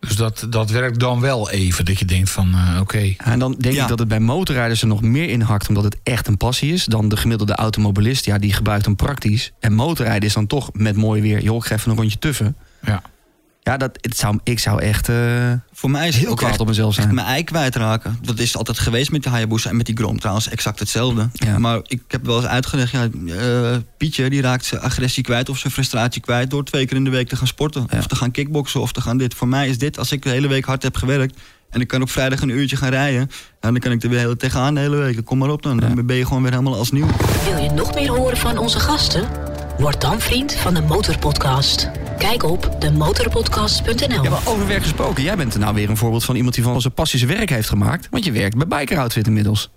[0.00, 2.98] Dus dat, dat werkt dan wel even, dat je denkt van, eh, oké.
[2.98, 3.82] Ja, En dan denk Ja.
[3.82, 5.68] ik dat het bij motorrijders er nog meer in hakt...
[5.68, 8.24] omdat het echt een passie is dan de gemiddelde automobilist.
[8.24, 9.52] Ja, die gebruikt hem praktisch.
[9.60, 11.42] En motorrijden is dan toch met mooi weer...
[11.42, 12.56] joh, ik ga even een rondje tuffen.
[12.82, 13.02] Ja.
[13.62, 16.60] Ja, dat, het zou, ik zou echt eh, Voor mij is het heel kwaad echt,
[16.60, 17.14] op mezelf echt zijn.
[17.14, 18.18] mijn ei kwijtraken.
[18.22, 21.28] Dat is altijd geweest met de Hayabusa en met die Grom trouwens exact hetzelfde.
[21.32, 21.58] Ja.
[21.58, 25.58] Maar ik heb wel eens uitgelegd, ja, eh, Pietje die raakt zijn agressie kwijt of
[25.58, 27.86] zijn frustratie kwijt door twee keer in de week te gaan sporten.
[27.90, 27.98] Ja.
[27.98, 29.34] Of te gaan kickboksen of te gaan dit.
[29.34, 31.36] Voor mij is dit, als ik de hele week hard heb gewerkt
[31.70, 34.36] en ik kan op vrijdag een uurtje gaan rijden, dan kan ik er weer hele
[34.36, 35.24] tegenaan de hele week.
[35.24, 35.78] Kom maar op dan.
[35.80, 35.94] Ja.
[35.94, 37.06] Dan ben je gewoon weer helemaal als nieuw.
[37.44, 39.28] Wil je nog meer horen van onze gasten?
[39.78, 41.90] Word dan vriend van de Motorpodcast.
[42.18, 44.22] Kijk op demotorpodcast.nl.
[44.22, 45.22] Ja, maar over werk gesproken.
[45.22, 47.50] Jij bent er nou weer een voorbeeld van iemand die van zijn passie zijn werk
[47.50, 48.08] heeft gemaakt.
[48.10, 49.70] Want je werkt bij Biker Outfit inmiddels.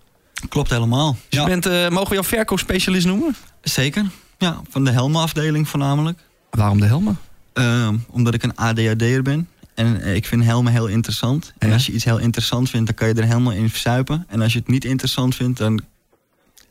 [0.49, 1.11] Klopt helemaal.
[1.29, 3.35] Dus Ja, je bent, eh, mogen we jou verkoopspecialist noemen?
[3.61, 4.05] zeker.
[4.37, 6.19] Ja, van de helmenafdeling voornamelijk.
[6.49, 7.19] Waarom de helmen?
[7.53, 9.47] Ehm, omdat ik een ADHD'er ben.
[9.75, 11.53] En eh, ik vind helmen heel interessant.
[11.57, 11.73] En Ja.
[11.73, 14.25] als je iets heel interessant vindt, dan kan je er helemaal in verzuipen.
[14.29, 15.81] En als je het niet interessant vindt, dan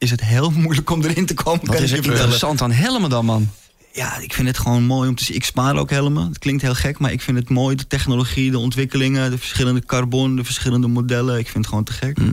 [0.01, 1.67] is het heel moeilijk om erin te komen.
[1.67, 3.49] Wat is er interessant aan helmen dan, man?
[3.93, 5.37] Ja, ik vind het gewoon mooi om te zien.
[5.37, 6.27] Ik spaar ook helmen.
[6.29, 7.77] Het klinkt heel gek, maar ik vind het mooi.
[7.77, 11.39] De technologie, de ontwikkelingen, de verschillende carbon, de verschillende modellen.
[11.39, 12.19] Ik vind het gewoon te gek.
[12.19, 12.33] Mm.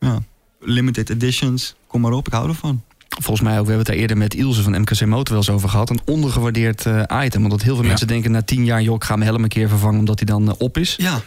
[0.00, 0.22] Ja.
[0.60, 2.82] Limited editions, kom maar op, ik hou ervan.
[3.08, 5.50] Volgens mij ook, we hebben het daar eerder met Ilse van MKC Motor wel eens
[5.50, 5.90] over gehad.
[5.90, 7.42] Een ondergewaardeerd eh, item.
[7.42, 7.88] Omdat heel veel Ja.
[7.88, 8.82] mensen denken na tien jaar...
[8.82, 10.94] joh, ik ga mijn helm een keer vervangen omdat hij dan eh, op is.
[10.98, 11.20] Ja,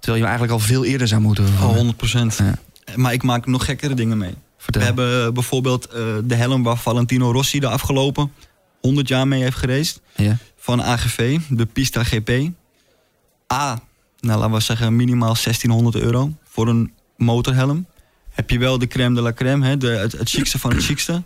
[0.00, 1.74] Terwijl je hem eigenlijk al veel eerder zou moeten vervangen.
[1.76, 2.36] 100 procent.
[2.38, 2.54] Ja.
[2.96, 4.34] Maar ik maak nog gekkere dingen mee.
[4.72, 4.94] Vertel.
[4.94, 8.32] We hebben bijvoorbeeld eh, de helm waar Valentino Rossi de afgelopen
[8.80, 10.00] 100 jaar mee heeft gereisd.
[10.16, 10.36] Ja.
[10.56, 12.30] Van AGV, de Pista GP.
[13.52, 13.80] A,
[14.20, 17.86] nou laten we zeggen minimaal 1600 euro voor een motorhelm.
[18.30, 20.84] Heb je wel de crème de la crème, hè, de, het, het chicste van het
[20.84, 21.22] chicste.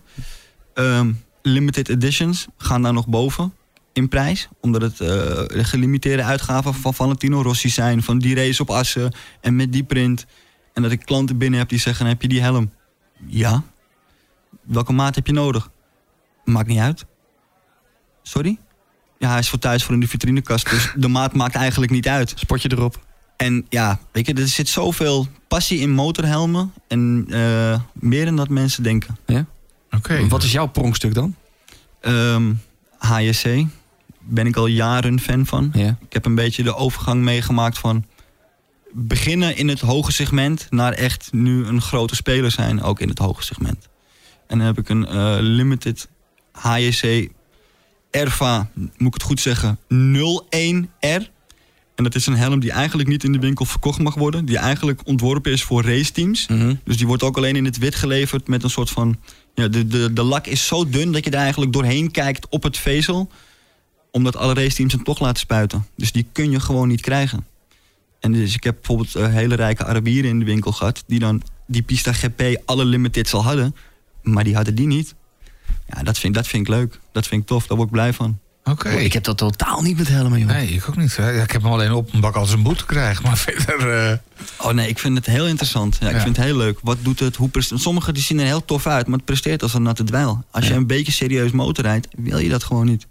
[0.75, 3.55] Ehm, limited editions gaan daar nog boven
[3.93, 4.49] in prijs.
[4.61, 5.09] Omdat het eh,
[5.47, 8.03] de gelimiteerde uitgaven van Valentino Rossi zijn.
[8.03, 10.27] Van die race op assen en met die print.
[10.73, 12.71] En dat ik klanten binnen heb die zeggen, heb je die helm?
[13.27, 13.63] Ja.
[14.63, 15.71] Welke maat heb je nodig?
[16.45, 17.05] Maakt niet uit.
[18.23, 18.59] Sorry?
[19.19, 20.71] Ja, hij is voor thuis voor in de vitrinekast.
[20.71, 22.33] Dus de maat maakt eigenlijk niet uit.
[22.37, 23.05] Spotje erop.
[23.37, 26.73] En ja, weet je, er zit zoveel passie in motorhelmen.
[26.89, 29.19] En eh, meer dan dat mensen denken.
[29.91, 30.29] Oké.
[30.29, 31.35] Wat is jouw pronkstuk dan?
[32.01, 32.53] Ehm
[33.03, 33.65] HSC
[34.21, 35.71] ben ik al jaren fan van.
[35.73, 35.97] Ja.
[36.01, 38.05] Ik heb een beetje de overgang meegemaakt van
[38.93, 43.19] beginnen in het hoge segment naar echt nu een grote speler zijn, ook in het
[43.19, 43.89] hoge segment.
[44.47, 46.09] En dan heb ik een eh, limited
[46.53, 47.31] HJC
[48.11, 51.31] Erva, moet ik het goed zeggen, 01R.
[51.95, 54.45] En dat is een helm die eigenlijk niet in de winkel verkocht mag worden.
[54.45, 56.49] Die eigenlijk ontworpen is voor raceteams.
[56.49, 56.75] Mhm.
[56.85, 59.19] Dus die wordt ook alleen in het wit geleverd met een soort van...
[59.55, 62.63] Ja, de, de, de lak is zo dun dat je er eigenlijk doorheen kijkt op
[62.63, 63.31] het vezel.
[64.11, 65.87] Omdat alle raceteams hem toch laten spuiten.
[65.97, 67.47] Dus die kun je gewoon niet krijgen.
[68.23, 71.03] En dus ik heb bijvoorbeeld eh, hele rijke Arabieren in de winkel gehad...
[71.07, 73.77] die dan die Pista GP alle limiteds al hadden.
[74.23, 75.15] Maar die hadden die niet.
[75.87, 77.01] Ja, dat vind, dat vind ik leuk.
[77.13, 77.67] Dat vind ik tof.
[77.67, 78.39] Daar word ik blij van.
[78.65, 78.89] Oké.
[78.91, 80.49] Ik heb dat totaal niet met helmen, joh.
[80.49, 81.13] Nee, ik ook niet.
[81.19, 83.23] Ik heb hem alleen op een bak als een boete krijg.
[83.23, 84.09] Maar verder...
[84.11, 84.17] eh,
[84.59, 85.97] Oh nee, ik vind het heel interessant.
[86.01, 86.21] Ja, ik Ja.
[86.23, 86.79] vind het heel leuk.
[86.83, 87.37] Wat doet het?
[87.37, 90.05] Hoe presteert Sommigen die zien er heel tof uit, maar het presteert als een natte
[90.05, 90.45] dweil.
[90.51, 93.07] Als je een beetje serieus motor rijdt, wil je dat gewoon niet.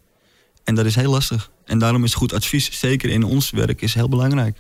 [0.64, 1.52] En dat is heel lastig.
[1.66, 4.58] En daarom is goed advies, zeker in ons werk, is heel belangrijk.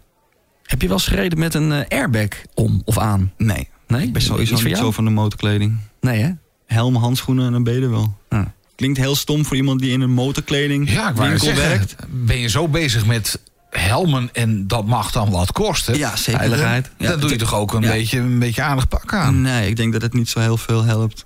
[0.72, 3.32] Heb je wel eens gereden met een eh, airbag om of aan?
[3.38, 4.06] Nee, Nee?
[4.06, 4.76] ik ben sowieso niet jou?
[4.76, 5.78] zo van de motorkleding.
[6.02, 6.32] Nee, hè?
[6.66, 8.18] Helm, handschoenen en dan ben je er wel.
[8.30, 8.46] Ah.
[8.76, 11.96] Klinkt heel stom voor iemand die in een motorkleding ja, ik winkel zeggen, werkt.
[12.10, 15.98] Ben je zo bezig met helmen en dat mag dan wat kosten?
[15.98, 16.40] Ja, zeker.
[16.40, 16.92] Veiligheid.
[16.98, 17.92] Ja, dan doe je toch ook een, ja.
[17.92, 19.42] beetje, een beetje aardig pak aan?
[19.42, 21.26] Nee, ik denk dat het niet zo heel veel helpt.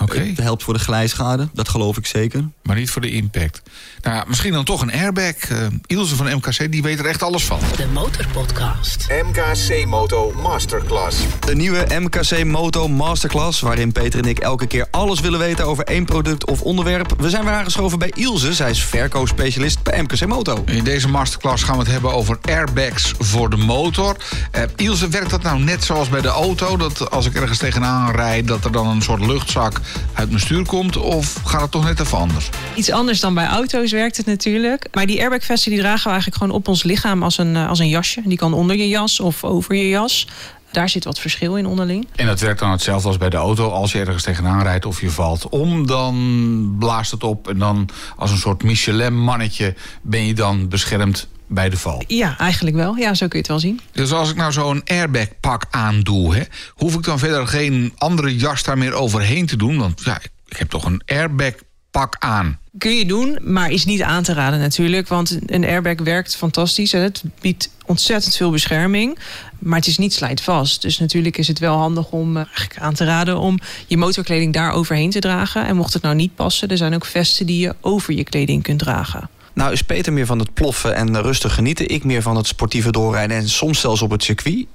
[0.00, 0.18] Oké.
[0.18, 2.48] Het helpt voor de glijschade, dat geloof ik zeker.
[2.62, 3.62] Maar niet voor de impact.
[4.02, 5.34] Nou, ja, misschien dan toch een airbag.
[5.34, 7.58] Eh, Ilse van MKC, die weet er echt alles van.
[7.76, 9.06] De Motorpodcast.
[9.08, 11.16] MKC Moto Masterclass.
[11.48, 15.84] Een nieuwe MKC Moto Masterclass, waarin Peter en ik elke keer alles willen weten over
[15.84, 17.14] één product of onderwerp.
[17.18, 20.62] We zijn weer aangeschoven bij Ilse, zij is verkoopspecialist bij MKC Moto.
[20.66, 24.16] In deze masterclass gaan we het hebben over airbags voor de motor.
[24.50, 26.76] Eh, Ilse, werkt dat nou net zoals bij de auto?
[26.76, 29.80] Dat als ik ergens tegenaan rijd, dat er dan een soort luchtzak
[30.12, 30.96] uit mijn stuur komt?
[30.96, 32.48] Of gaat het toch net even anders?
[32.74, 34.86] Iets anders dan bij auto's werkt het natuurlijk.
[34.92, 37.78] Maar die airbagvesten die dragen we eigenlijk gewoon op ons lichaam als een, eh, als
[37.78, 38.22] een jasje.
[38.24, 40.26] Die kan onder je jas of over je jas.
[40.74, 42.06] Daar zit wat verschil in onderling.
[42.16, 43.70] En dat werkt dan hetzelfde als bij de auto.
[43.70, 47.48] Als je ergens tegenaan rijdt of je valt om, dan blaast het op.
[47.48, 52.02] En dan als een soort Michelin-mannetje ben je dan beschermd bij de val.
[52.06, 52.96] Ja, eigenlijk wel.
[52.96, 53.80] Ja, zo kun je het wel zien.
[53.92, 58.62] Dus als ik nou zo'n airbag-pak aandoe, hè, hoef ik dan verder geen andere jas
[58.62, 59.78] daar meer overheen te doen?
[59.78, 62.58] Want ja, ik- heb toch een airbag-pak aan.
[62.78, 65.08] Kun je doen, maar is niet aan te raden natuurlijk.
[65.08, 66.92] Want een airbag werkt fantastisch.
[66.92, 69.18] en Het biedt ontzettend veel bescherming.
[69.58, 70.82] Maar het is niet slijtvast.
[70.82, 73.38] Dus natuurlijk is het wel handig om eh, eigenlijk aan te raden...
[73.38, 75.66] om je motorkleding daar overheen te dragen.
[75.66, 76.68] En mocht het nou niet passen...
[76.68, 79.28] er zijn ook vesten die je over je kleding kunt dragen.
[79.54, 81.88] Nou is Peter meer van het ploffen en rustig genieten.
[81.88, 84.66] Ik meer van het sportieve doorrijden en soms zelfs op het circuit.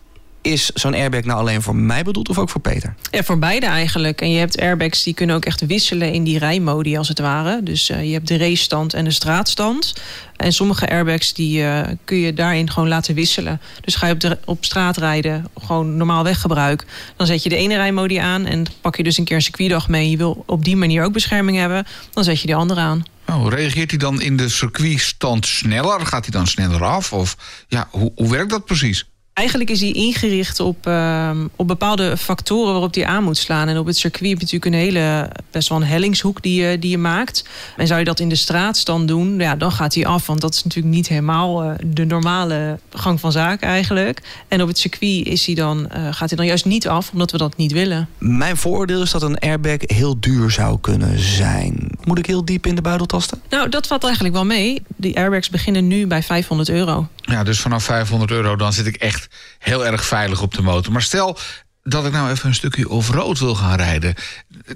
[0.41, 2.95] Is zo'n airbag nou alleen voor mij bedoeld of ook voor Peter?
[3.11, 4.21] Ja, voor beide eigenlijk.
[4.21, 7.63] En je hebt airbags die kunnen ook echt wisselen in die rijmodi als het ware.
[7.63, 9.93] Dus eh, je hebt de racestand en de straatstand.
[10.35, 13.61] En sommige airbags die eh, kun je daarin gewoon laten wisselen.
[13.81, 16.85] Dus ga je op, de, op straat rijden, gewoon normaal weggebruik.
[17.15, 19.87] Dan zet je de ene rijmodi aan en pak je dus een keer een circuitdag
[19.87, 20.09] mee.
[20.09, 21.85] Je wil op die manier ook bescherming hebben.
[22.11, 23.03] Dan zet je die andere aan.
[23.29, 26.05] Oh, reageert hij dan in de circuitstand sneller?
[26.05, 27.13] Gaat hij dan sneller af?
[27.13, 29.05] Of ja, hoe, hoe werkt dat precies?
[29.39, 33.67] Eigenlijk is die ingericht op, ehm, op bepaalde factoren waarop die aan moet slaan.
[33.67, 36.79] En op het circuit heb je natuurlijk een hele, best wel een hellingshoek die je,
[36.79, 37.43] die je maakt.
[37.77, 40.27] En zou je dat in de straatstand doen, ja, dan gaat die af.
[40.27, 44.21] Want dat is natuurlijk niet helemaal eh, de normale gang van zaken eigenlijk.
[44.47, 47.31] En op het circuit is hij dan, eh, gaat hij dan juist niet af, omdat
[47.31, 48.07] we dat niet willen.
[48.17, 51.88] Mijn vooroordeel is dat een airbag heel duur zou kunnen zijn.
[52.03, 53.41] Moet ik heel diep in de buidel tasten?
[53.49, 54.81] Nou, dat valt eigenlijk wel mee.
[54.95, 57.07] Die airbags beginnen nu bij 500 euro.
[57.21, 59.27] Ja, dus vanaf 500 euro dan zit ik echt
[59.59, 60.91] heel erg veilig op de motor.
[60.91, 61.37] Maar stel
[61.83, 64.15] dat ik nou even een stukje off-road wil gaan rijden.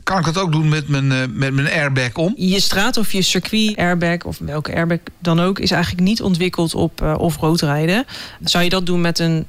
[0.04, 2.34] Kan ik dat ook doen met mijn, eh, met mijn airbag om?
[2.38, 6.76] Je straat of je circuit airbag of welke airbag dan ook is eigenlijk niet ontwikkeld
[6.76, 8.06] op eh, off-road rijden.
[8.44, 9.46] Zou je dat doen met een,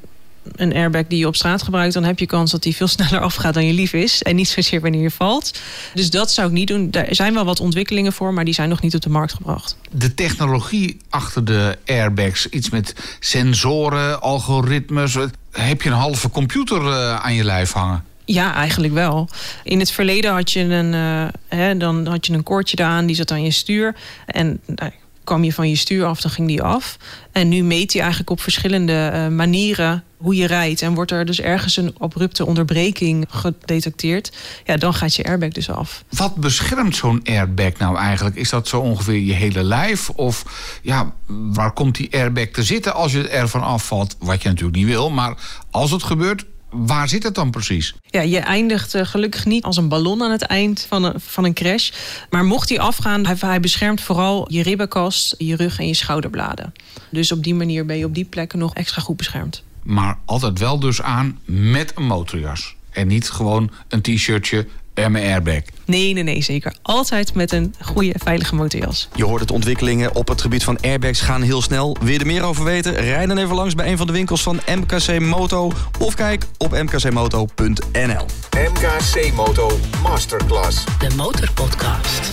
[0.57, 3.21] een airbag die je op straat gebruikt, dan heb je kans dat die veel sneller
[3.21, 4.23] afgaat dan je lief is.
[4.23, 5.61] En niet zozeer wanneer je valt.
[5.95, 6.91] Dus dat zou ik niet doen.
[6.91, 9.77] Daar zijn wel wat ontwikkelingen voor, maar die zijn nog niet op de markt gebracht.
[9.91, 15.17] De technologie achter de airbags, iets met sensoren, algoritmes.
[15.51, 18.05] Heb je een halve computer eh, aan je lijf hangen?
[18.25, 19.29] Ja, eigenlijk wel.
[19.63, 23.17] In het verleden had je een, eh, hè, dan had je een koordje aan, die
[23.17, 23.95] zat aan je stuur.
[24.27, 24.91] En nou,
[25.25, 26.97] kwam je van je stuur af, dan ging die af.
[27.33, 30.83] En nu meet hij eigenlijk op verschillende eh, manieren hoe je rijdt.
[30.83, 34.33] En wordt er dus ergens een abrupte onderbreking gedetecteerd.
[34.65, 36.05] Ja, dan gaat je airbag dus af.
[36.09, 38.37] Wat beschermt zo'n airbag nou eigenlijk?
[38.37, 40.11] Is dat zo ongeveer je hele lijf?
[40.11, 40.45] Of
[40.83, 44.17] ja, waar komt die airbag te zitten als je ervan afvalt?
[44.19, 45.35] Wat je natuurlijk niet wil, maar
[45.71, 47.95] als het gebeurt, waar zit het dan precies?
[48.03, 51.45] Ja, je eindigt eh, gelukkig niet als een ballon aan het eind van een, van
[51.45, 51.91] een crash.
[52.31, 56.73] Maar mocht hij afgaan, hij, hij beschermt vooral je ribbenkast, je rug en je schouderbladen.
[57.11, 59.63] Dus op die manier ben je op die plekken nog extra goed beschermd.
[59.85, 62.77] Maar altijd wel dus aan met een motorjas.
[62.91, 65.61] En niet gewoon een t-shirtje en mijn airbag.
[65.85, 66.75] Nee, nee, nee, zeker.
[66.83, 69.09] Altijd met een goede, veilige motorjas.
[69.15, 71.97] Je hoort het, ontwikkelingen op het gebied van airbags gaan heel snel.
[72.01, 72.95] Wil je er meer over weten?
[72.95, 75.73] Rijd dan even langs bij een van de winkels van MKC Moto.
[75.99, 78.27] Of kijk op mkcmoto.nl.
[78.51, 80.85] MKC Moto Masterclass.
[80.99, 82.33] De Motorpodcast.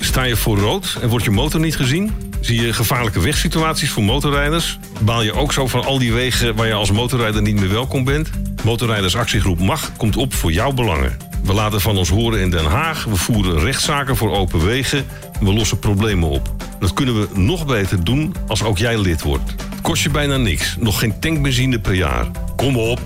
[0.00, 2.12] Sta je voor rood en wordt je motor niet gezien?
[2.46, 4.78] Zie je gevaarlijke wegsituaties voor motorrijders?
[5.00, 8.04] Baal je ook zo van al die wegen waar je als motorrijder niet meer welkom
[8.04, 8.30] bent?
[8.64, 11.16] Motorrijdersactiegroep MAG komt op voor jouw belangen.
[11.42, 13.04] We laten van ons horen in Den Haag.
[13.04, 15.06] We voeren rechtszaken voor open wegen.
[15.40, 16.54] We lossen problemen op.
[16.80, 19.50] Dat kunnen we nog beter doen als ook jij lid wordt.
[19.50, 20.76] Het kost je bijna niks.
[20.78, 22.26] Nog geen tankbenzine per jaar.
[22.56, 23.00] Kom op.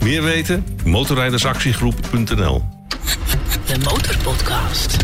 [0.00, 0.66] Meer weten?
[0.84, 2.64] Motorrijdersactiegroep.nl
[3.66, 4.96] De Motorpodcast.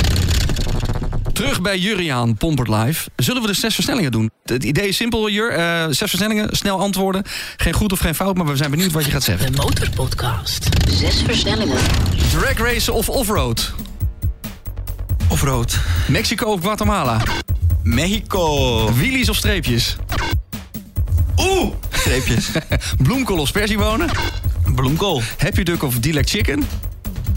[1.35, 3.11] Terug bij Juriaan Pompert Live.
[3.17, 4.31] Zullen we de zes versnellingen doen?
[4.45, 5.51] Het idee is simpel, Jur.
[5.51, 7.23] Eh, zes versnellingen, snel antwoorden.
[7.57, 9.53] Geen goed of geen fout, maar we zijn benieuwd wat je gaat zeggen.
[9.53, 10.69] De Motorpodcast.
[10.91, 11.77] Zes versnellingen.
[12.31, 13.73] Drag racen of offroad?
[15.29, 15.79] Offroad.
[16.09, 17.21] Mexico of Guatemala?
[17.83, 18.93] Mexico.
[18.93, 19.97] Wheelies of streepjes?
[21.37, 21.69] Oeh.
[21.91, 22.51] Streepjes.
[23.05, 24.09] Bloemkool of spersiebonen?
[24.75, 25.23] Bloemkool.
[25.39, 26.63] Happy Duck of Dilek Chicken?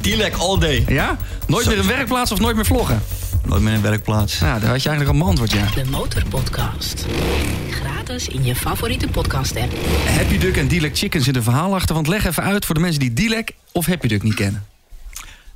[0.01, 0.85] Dilek all day.
[0.87, 1.17] Ja?
[1.47, 3.01] Nooit meer een werkplaats of nooit meer vloggen?
[3.47, 4.39] Nooit meer een werkplaats.
[4.39, 5.83] Nou, daar had je eigenlijk al mijn antwoord, ja.
[5.83, 7.05] De Motorpodcast.
[7.69, 9.73] Gratis in je favoriete podcast app.
[10.07, 11.95] Happy Duck en Dilek Chicken zit een verhaal achter.
[11.95, 14.65] Want leg even uit voor de mensen die Dilek of Happy Duck niet kennen.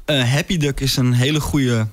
[0.06, 1.88] Eh, Happy Duck is een hele goede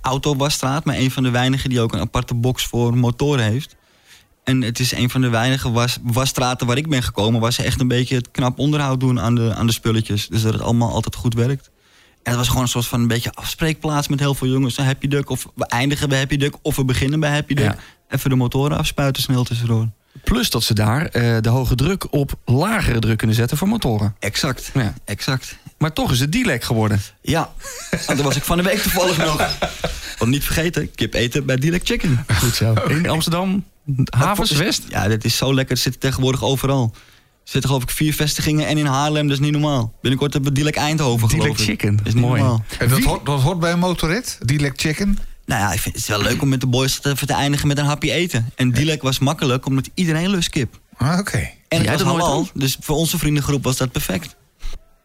[0.00, 0.84] autowasstraat.
[0.84, 3.76] Maar een van de weinigen die ook een aparte box voor motoren heeft.
[4.44, 7.40] En het is een van de weinige was, wasstraten waar ik ben gekomen...
[7.40, 10.28] waar ze echt een beetje het knap onderhoud doen aan de, aan de spulletjes.
[10.28, 11.70] Dus dat het allemaal altijd goed werkt.
[12.28, 14.76] En het was gewoon een soort van een beetje afspreekplaats met heel veel jongens.
[14.76, 16.54] Happy Duck, of we eindigen bij Happy Duck...
[16.62, 17.64] of we beginnen bij Happy Duck.
[17.64, 17.76] Ja.
[18.08, 19.88] Even de motoren afspuiten snel tussendoor.
[20.24, 24.14] Plus dat ze daar eh, de hoge druk op lagere druk kunnen zetten voor motoren.
[24.18, 24.94] Exact, Ja.
[25.04, 25.56] exact.
[25.78, 27.00] Maar toch is het Dilek geworden.
[27.22, 27.50] Ja,
[28.06, 29.48] en daar was ik van de week toevallig nog.
[30.18, 32.24] Want niet vergeten, kip eten bij Dilek Chicken.
[32.34, 32.72] Goed zo.
[32.88, 33.64] In Amsterdam,
[34.16, 34.82] Havens, West.
[34.88, 35.74] Ja, dit is zo lekker.
[35.74, 36.94] Het zit tegenwoordig overal.
[37.48, 39.92] Er zitten geloof ik vier vestigingen en in Haarlem, dat is niet normaal.
[40.00, 41.58] Binnenkort hebben we Dilek Eindhoven geloof Dilek.
[41.60, 42.40] Chicken, Dat is niet mooi.
[42.40, 42.64] normaal.
[42.78, 44.38] En dat, hoort, dat hoort bij een motorrit?
[44.42, 45.18] Dilek Chicken?
[45.46, 47.32] Nou ja, ik vind het is wel leuk om met de boys te, even te
[47.32, 48.50] eindigen met een hapje eten.
[48.56, 50.80] En Dilek was makkelijk, omdat iedereen lust kip.
[50.96, 51.36] Ah, Oké.
[51.68, 54.36] En Jij het was halal, dus voor onze vriendengroep was dat perfect.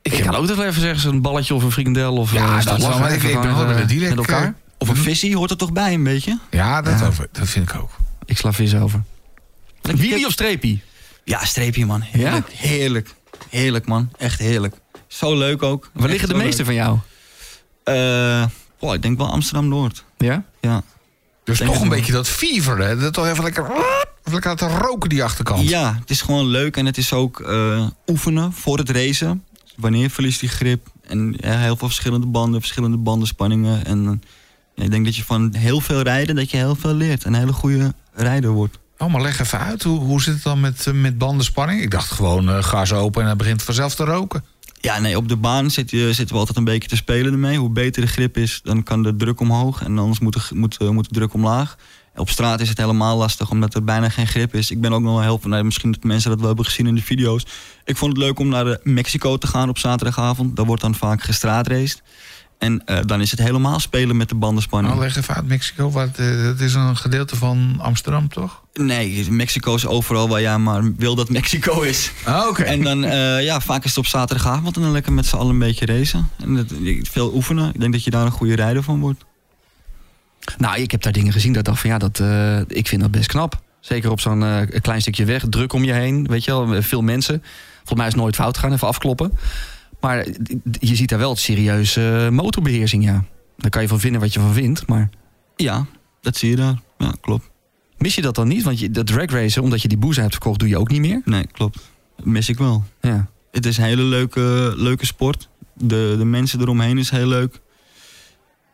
[0.01, 2.15] Ik kan ook nog even zeggen, een balletje of een frikandel.
[2.17, 4.43] Of, Ja, eh, dat is wel, ik- even ik ben wel Dilek, Met elkaar.
[4.43, 6.39] eh, Of een visie hoort er toch bij een beetje?
[6.51, 7.05] Ja, dat, Ja.
[7.07, 7.91] Over, dat vind ik ook.
[8.25, 9.03] Ik sla vis over.
[9.81, 10.81] Wheelie of streepie?
[11.23, 12.01] Ja, streepje man.
[12.01, 13.13] Heerlijk, heerlijk.
[13.49, 14.75] Heerlijk man, echt heerlijk.
[15.07, 15.89] Zo leuk ook.
[15.93, 16.65] Waar liggen de meeste leuk.
[16.65, 16.97] van jou?
[17.83, 18.45] Eh,
[18.79, 20.03] boah, ik denk wel Amsterdam-Noord.
[20.17, 20.43] Ja?
[20.61, 20.83] Ja.
[21.43, 22.97] Dus toch een beetje dat fever, hè?
[22.97, 25.69] Dat toch even lekker, even lekker laten roken, die achterkant.
[25.69, 29.43] Ja, het is gewoon leuk en het is ook eh, oefenen voor het racen.
[29.75, 30.87] Wanneer verliest die grip?
[31.07, 33.85] En ja, heel veel verschillende banden, verschillende bandenspanningen.
[33.85, 34.29] En eh,
[34.75, 37.23] ja, ik denk dat je van heel veel rijden, dat je heel veel leert.
[37.23, 38.79] En een hele goede rijder wordt.
[39.03, 39.83] Oh, maar leg even uit.
[39.83, 41.81] Hoe, hoe zit het dan met, eh, met bandenspanning?
[41.81, 44.43] Ik dacht gewoon eh gas open en hij begint vanzelf te roken.
[44.79, 47.57] Ja, nee, op de baan zit zitten we altijd een beetje te spelen ermee.
[47.57, 49.81] Hoe beter de grip is, dan kan de druk omhoog.
[49.83, 51.77] En anders moet de, moet, eh, moet de druk omlaag.
[52.15, 54.71] Op straat is het helemaal lastig, omdat er bijna geen grip is.
[54.71, 56.95] Ik ben ook nog wel heel van, misschien dat mensen dat wel hebben gezien in
[56.95, 57.45] de video's.
[57.85, 60.55] Ik vond het leuk om naar Mexico te gaan op zaterdagavond.
[60.55, 62.01] Daar wordt dan vaak gestraatraced.
[62.63, 64.93] En eh, dan is het helemaal spelen met de bandenspanning.
[64.93, 65.91] Nou, leg even uit Mexico.
[65.91, 68.61] Wat, eh, dat is een gedeelte van Amsterdam, toch?
[68.73, 72.11] Nee, Mexico is overal waar jij maar wil dat Mexico is.
[72.23, 72.63] Ah, oké.
[72.63, 75.51] En dan, eh, ja, vaak is het op zaterdagavond en dan lekker met z'n allen
[75.51, 76.29] een beetje racen.
[76.43, 77.73] En dat, veel oefenen.
[77.73, 79.23] Ik denk dat je daar een goede rijder van wordt.
[80.57, 83.01] Nou, ik heb daar dingen gezien dat ik dacht van ja, dat, eh, ik vind
[83.01, 83.61] dat best knap.
[83.79, 87.01] Zeker op zo'n eh, klein stukje weg, druk om je heen, weet je wel, veel
[87.01, 87.43] mensen.
[87.75, 89.31] Volgens mij is het nooit fout gaan, even afkloppen.
[90.03, 90.25] Maar
[90.79, 93.23] je ziet daar wel het serieuze motorbeheersing, ja.
[93.57, 95.09] Daar kan je van vinden wat je van vindt, maar
[95.55, 95.85] Ja,
[96.21, 96.79] dat zie je daar.
[96.97, 97.49] Ja, klopt.
[97.97, 98.63] mis je dat dan niet?
[98.63, 101.01] Want je, dat drag racen, omdat je die boezen hebt verkocht, doe je ook niet
[101.01, 101.21] meer.
[101.25, 101.79] Nee, klopt.
[102.15, 102.83] Dat mis ik wel.
[103.01, 103.29] Ja.
[103.51, 105.49] Het is een hele leuke, leuke sport.
[105.73, 107.61] De, de mensen eromheen is heel leuk.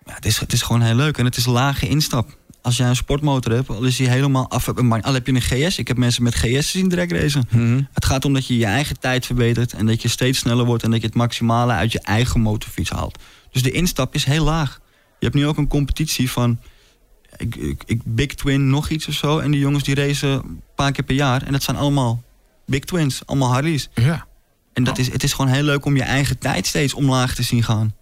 [0.05, 1.17] Ja, het, is, het is gewoon heel leuk.
[1.17, 2.37] En het is lage instap.
[2.61, 4.67] Als jij een sportmotor hebt, al is die helemaal af.
[5.01, 5.77] Al heb je een GS.
[5.77, 7.47] Ik heb mensen met GS zien direct racen.
[7.49, 7.81] Mhm.
[7.93, 9.73] Het gaat om dat je je eigen tijd verbetert.
[9.73, 10.83] En dat je steeds sneller wordt.
[10.83, 13.19] En dat je het maximale uit je eigen motorfiets haalt.
[13.51, 14.79] Dus de instap is heel laag.
[15.19, 16.59] Je hebt nu ook een competitie van...
[17.37, 19.39] Ik, ik, ik- Big Twin, nog iets of zo.
[19.39, 21.43] En die jongens die racen een paar keer per jaar.
[21.43, 22.23] En dat zijn allemaal
[22.65, 23.21] Big Twins.
[23.25, 23.89] Allemaal Harleys.
[23.93, 24.27] Ja.
[24.73, 27.43] En dat is, het is gewoon heel leuk om je eigen tijd steeds omlaag te
[27.43, 27.93] zien gaan.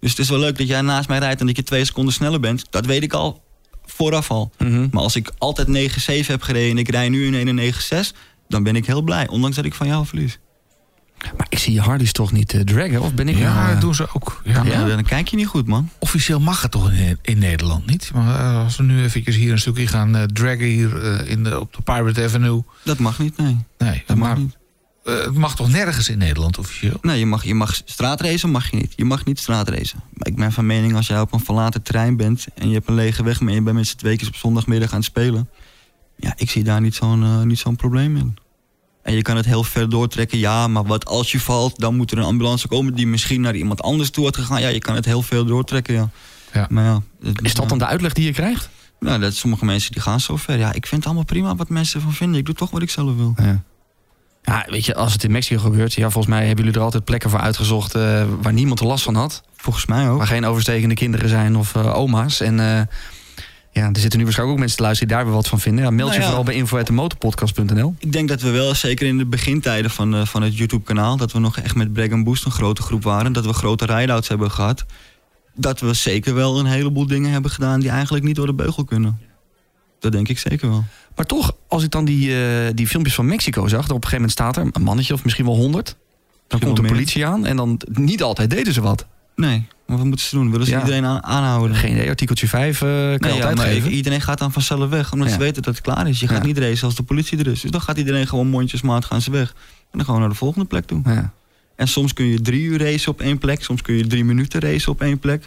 [0.00, 2.14] Dus het is wel leuk dat jij naast mij rijdt en dat je twee seconden
[2.14, 2.64] sneller bent.
[2.70, 3.43] Dat weet ik al
[3.86, 4.52] vooraf al.
[4.58, 4.86] Mhm.
[4.90, 8.16] Maar als ik altijd 9-7 heb gereden en ik rij nu in 1-9-6...
[8.48, 10.38] dan ben ik heel blij, ondanks dat ik van jou verlies.
[11.36, 13.00] Maar ik zie je Harleys toch niet eh, draggen?
[13.00, 14.40] Of ben ik Ja, nou, eh, dat doen ze ook.
[14.44, 14.62] Ja.
[14.64, 15.90] Ja, dan kijk je niet goed, man.
[15.98, 18.10] Officieel mag het toch in, in Nederland niet?
[18.14, 21.60] Maar eh, als we nu eventjes hier een stukje gaan eh, draggen hier in de,
[21.60, 22.62] op de Pirate Avenue.
[22.82, 23.58] Dat mag niet, nee.
[23.78, 24.56] Nee, Dat mag maar niet.
[25.04, 26.98] Eh, het mag toch nergens in Nederland officieel?
[27.02, 28.92] Nee, je mag, je mag straatracen, mag je niet.
[28.96, 30.00] Je mag niet straatracen.
[30.12, 32.46] Maar ik ben van mening, als jij op een verlaten terrein bent...
[32.54, 34.90] en je hebt een lege weg, maar je bent met z'n twee keer op zondagmiddag
[34.90, 35.48] aan het spelen...
[36.16, 38.36] ja, ik zie daar niet zo'n eh, niet zo'n probleem in.
[39.02, 40.38] En je kan het heel ver doortrekken.
[40.38, 43.54] Ja, maar wat als je valt, dan moet er een ambulance komen die misschien naar
[43.56, 44.60] iemand anders toe had gegaan.
[44.60, 46.10] Ja, je kan het heel veel doortrekken, ja.
[46.52, 46.66] Ja.
[46.70, 48.68] Maar ja, het- Is dat dan de uitleg die je krijgt?
[49.00, 50.58] Nou, dat sommige mensen die gaan zo ver.
[50.58, 52.38] Ja, ik vind het allemaal prima wat mensen ervan vinden.
[52.38, 53.34] Ik doe toch wat ik zelf wil.
[53.36, 53.62] Ja.
[54.44, 57.04] Ja, weet je, als het in Mexico gebeurt, ja, volgens mij hebben jullie er altijd
[57.04, 59.42] plekken voor uitgezocht eh, waar niemand er last van had.
[59.56, 60.18] Volgens mij ook.
[60.18, 62.40] Waar geen overstekende kinderen zijn of eh, oma's.
[62.40, 62.80] En eh,
[63.72, 65.84] ja, er zitten nu waarschijnlijk ook mensen te luisteren die daar weer wat van vinden.
[65.84, 66.26] Ja, meld je Nou ja.
[66.26, 67.94] vooral bij info.motorpodcast.nl.
[67.98, 71.16] Ik denk dat we wel, zeker in de begintijden van, van het YouTube-kanaal...
[71.16, 73.32] dat we nog echt met Brag Boost een grote groep waren.
[73.32, 74.84] Dat we grote ride-outs hebben gehad.
[75.54, 77.80] Dat we zeker wel een heleboel dingen hebben gedaan...
[77.80, 79.18] die eigenlijk niet door de beugel kunnen.
[80.04, 80.84] Dat denk ik zeker wel.
[81.16, 84.08] Maar toch, als ik dan die, eh, die filmpjes van Mexico zag, dan op een
[84.08, 85.96] gegeven moment staat er een mannetje of misschien wel honderd.
[86.48, 86.90] Dan komt de meer.
[86.90, 89.06] politie aan en dan niet altijd deden ze wat.
[89.36, 90.50] Nee, maar wat moeten ze doen?
[90.50, 90.78] Willen ze Ja.
[90.80, 91.76] iedereen aan, aanhouden?
[91.76, 93.90] Geen idee, artikeltje 5 eh kan Nee, ja, maar geven.
[93.90, 95.34] iedereen gaat dan vanzelf weg, omdat Ja.
[95.34, 96.20] ze weten dat het klaar is.
[96.20, 97.60] Je gaat niet racen als de politie er is.
[97.60, 99.48] Dus dan gaat iedereen gewoon mondjesmaat gaan ze weg.
[99.80, 101.00] En dan gewoon naar de volgende plek toe.
[101.04, 101.32] Ja.
[101.76, 103.62] En soms kun je drie uur racen op één plek.
[103.64, 105.44] Soms kun je drie minuten racen op één plek.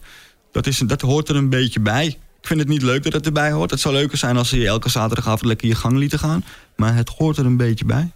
[0.52, 2.18] Dat, is, dat hoort er een beetje bij.
[2.48, 3.72] Ik vind het niet leuk dat het erbij hoort.
[3.72, 6.44] Het zou leuker zijn als ze je elke zaterdagavond lekker je gang lieten gaan.
[6.76, 8.12] Maar het hoort er een beetje bij.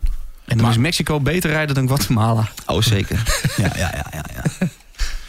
[0.45, 2.49] En dan is Mexico beter rijden dan Guatemala.
[2.65, 3.23] Oh, zeker.
[3.57, 4.67] ja, ja, ja, ja, ja.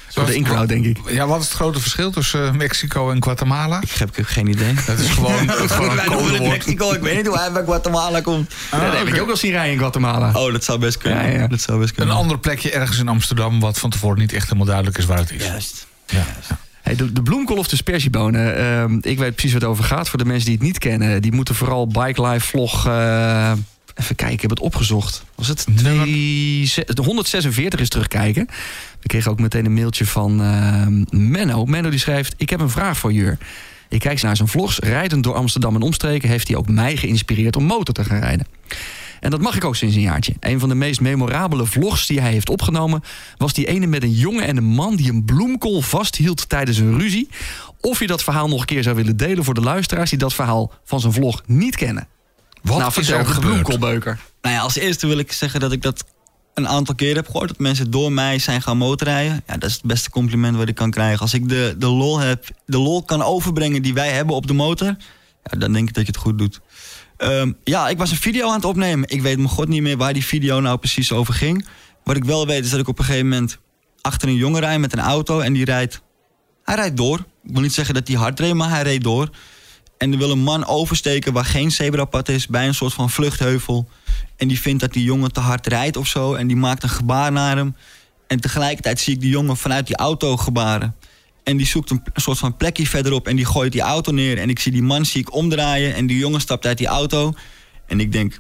[0.09, 0.99] Voor de in-crowd, denk ik.
[1.09, 3.81] Ja, wat is het grote verschil tussen eh, Mexico en Guatemala?
[3.81, 4.75] Ik heb geen idee.
[4.87, 6.51] Dat is gewoon, het is gewoon een Wij noemen het codewoord.
[6.51, 6.93] Mexico.
[6.93, 8.53] Ik weet niet hoe hij bij Guatemala komt.
[8.71, 10.33] Ja, dat heb ik ook wel zien rijden in Guatemala.
[10.41, 11.33] Oh, dat zou best kunnen.
[11.33, 11.47] Ja, ja.
[11.47, 12.15] Dat zou best Een kunnen.
[12.15, 13.61] ander plekje ergens in Amsterdam...
[13.61, 15.45] wat van tevoren niet echt helemaal duidelijk is waar het is.
[15.45, 15.87] Juist.
[16.07, 16.25] Ja.
[16.83, 18.57] Hey, de, de bloemkool of de spersiebonen.
[18.57, 20.09] ehm, ik weet precies wat het over gaat.
[20.09, 21.23] Voor de mensen die het niet kennen.
[21.23, 22.87] Die moeten vooral Bike Life vlog...
[22.87, 23.53] eh,
[23.95, 25.25] even kijken, ik heb het opgezocht.
[25.35, 25.67] Was het?
[25.83, 26.05] Nummer?
[26.07, 28.47] Twee, ze- de 146 is terugkijken.
[29.01, 31.65] We kregen ook meteen een mailtje van ehm, Menno.
[31.65, 32.35] Menno die schrijft...
[32.37, 33.39] Ik heb een vraag voor Jur.
[33.89, 34.79] Ik kijk naar zijn vlogs.
[34.79, 36.29] Rijdend door Amsterdam en omstreken...
[36.29, 38.47] heeft hij ook mij geïnspireerd om motor te gaan rijden.
[39.23, 40.35] En dat mag ik ook sinds een jaartje.
[40.41, 43.03] Een van de meest memorabele vlogs die hij heeft opgenomen...
[43.37, 46.99] was die ene met een jongen en een man die een bloemkool vasthield tijdens een
[46.99, 47.29] ruzie.
[47.81, 50.11] Of je dat verhaal nog een keer zou willen delen voor de luisteraars...
[50.11, 52.09] die dat verhaal van zijn vlog niet kennen.
[52.63, 54.19] Wat nou, is er bloemkoolbeuker.
[54.41, 56.05] Nou ja, als eerste wil ik zeggen dat ik dat
[56.55, 57.49] een aantal keer heb gehoord.
[57.49, 59.43] Dat mensen door mij zijn gaan motorrijden.
[59.47, 61.21] Ja, dat is het beste compliment wat ik kan krijgen.
[61.21, 64.55] Als ik de, de lol heb, de lol kan overbrengen die wij hebben op de
[64.55, 64.97] motor.
[65.45, 66.61] Ja, dan denk ik dat je het goed doet.
[67.23, 69.09] Ehm, ja, ik was een video aan het opnemen.
[69.09, 71.67] Ik weet mijn god niet meer waar die video nou precies over ging.
[72.05, 73.59] Wat ik wel weet is dat ik op een gegeven moment
[74.01, 75.41] achter een jongen rijd met een auto.
[75.41, 76.03] En die rijdt,
[76.65, 77.19] hij rijdt door.
[77.19, 79.31] Ik wil niet zeggen dat hij hard reed, maar hij reed door.
[79.99, 83.89] En er wil een man oversteken waar geen zebrapad is, bij een soort van vluchtheuvel.
[84.37, 86.35] En die vindt dat die jongen te hard rijdt of zo.
[86.35, 87.77] En die maakt een gebaar naar hem.
[88.27, 90.97] En tegelijkertijd zie ik die jongen vanuit die auto gebaren.
[91.45, 94.39] En die zoekt een, soort van plekje verderop en die gooit die auto neer.
[94.39, 97.33] En ik zie die man zie ik omdraaien en die jongen stapt uit die auto.
[97.87, 98.37] En ik denk,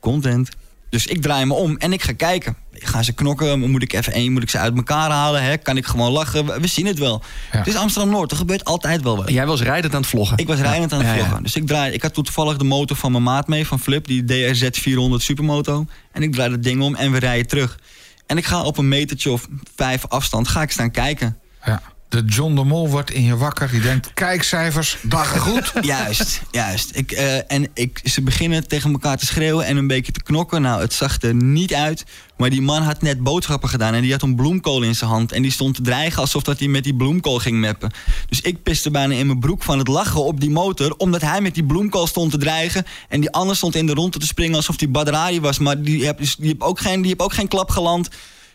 [0.00, 0.48] content.
[0.94, 2.56] Dus ik draai me om en ik ga kijken.
[2.72, 3.70] Gaan ze knokken?
[3.70, 4.32] Moet ik even één?
[4.32, 5.42] Moet ik ze uit elkaar halen?
[5.42, 5.56] Hè?
[5.56, 6.60] Kan ik gewoon lachen?
[6.60, 7.22] We, zien het wel.
[7.52, 7.58] Ja.
[7.58, 8.30] Het is Amsterdam-Noord.
[8.30, 9.30] Er gebeurt altijd wel wat.
[9.30, 10.38] Jij was rijdend aan het vloggen.
[10.38, 11.18] Ik was rijdend aan het Ja, ja.
[11.18, 11.42] vloggen.
[11.42, 14.24] Dus ik, draai, ik had toevallig de motor van mijn maat mee, van Flip, die
[14.24, 15.86] DRZ 400 Supermoto.
[16.12, 17.78] En ik draai dat ding om en we rijden terug.
[18.26, 21.38] En ik ga op een metertje of vijf afstand ga ik staan kijken.
[21.64, 21.82] Ja.
[22.14, 23.70] De John de Mol wordt in je wakker.
[23.70, 25.72] Die denkt, kijkcijfers, dagen goed.
[25.80, 26.96] Juist, juist.
[26.96, 30.62] Ik, eh, en ik, ze beginnen tegen elkaar te schreeuwen en een beetje te knokken.
[30.62, 32.04] Nou, het zag er niet uit.
[32.36, 35.32] Maar die man had net boodschappen gedaan en die had een bloemkool in zijn hand.
[35.32, 37.90] En die stond te dreigen alsof dat hij met die bloemkool ging meppen.
[38.28, 40.94] Dus ik piste bijna in mijn broek van het lachen op die motor.
[40.96, 42.84] Omdat hij met die bloemkool stond te dreigen.
[43.08, 45.58] En die ander stond in de ronde te springen alsof die Badrari was.
[45.58, 48.08] Maar die heb, die heb, ook, geen, die heb ook geen klap geland.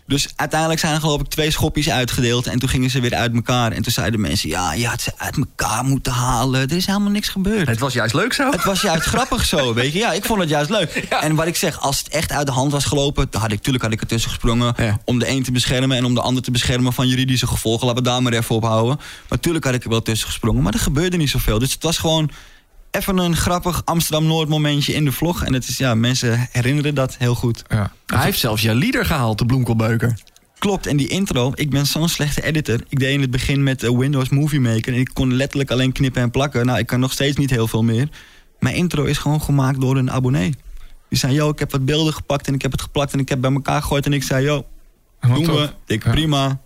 [0.10, 2.48] Dus uiteindelijk zijn er geloof ik twee schopjes uitgedeeld.
[2.48, 3.72] En toen gingen ze weer uit elkaar.
[3.72, 6.70] En toen zeiden mensen, ja, je had ze uit elkaar moeten halen.
[6.70, 7.68] Er is helemaal niks gebeurd.
[7.68, 8.52] Het was juist leuk zo.
[8.52, 10.00] Het was juist grappig zo, weet je.
[10.00, 10.92] Ja, ik vond het juist leuk.
[11.10, 13.28] En wat ik zeg, als het echt uit de hand was gelopen...
[13.30, 14.74] dan had ik, tuurlijk had ik ertussen gesprongen...
[14.78, 15.00] Ja.
[15.06, 16.94] om de een te beschermen en om de ander te beschermen...
[16.94, 17.88] van juridische gevolgen.
[17.88, 19.00] Laten we daar maar even op houden.
[19.30, 20.64] Maar tuurlijk had ik er wel tussen gesprongen.
[20.64, 21.60] Maar er gebeurde niet zoveel.
[21.60, 22.30] Dus het was gewoon
[22.92, 25.44] even een grappig Amsterdam-Noord momentje in de vlog.
[25.44, 27.64] En het is, ja, mensen herinneren dat heel goed.
[27.68, 27.92] Ja.
[28.06, 30.18] Hij heeft zelfs jouw leader gehaald, de bloemkoolbeuker.
[30.60, 32.80] Klopt, en die intro, ik ben zo'n slechte editor.
[32.90, 34.94] Ik deed in het begin met eh, Windows Movie Maker...
[34.94, 36.66] en ik kon letterlijk alleen knippen en plakken.
[36.66, 38.10] Nou, ik kan nog steeds niet heel veel meer.
[38.60, 40.56] Mijn intro is gewoon gemaakt door een abonnee.
[41.10, 43.14] Die zei, yo, ik heb wat beelden gepakt en ik heb het geplakt...
[43.14, 44.66] en ik heb bij elkaar gegooid en ik zei, yo,
[45.20, 45.70] doen we.
[45.86, 46.60] Ik, prima.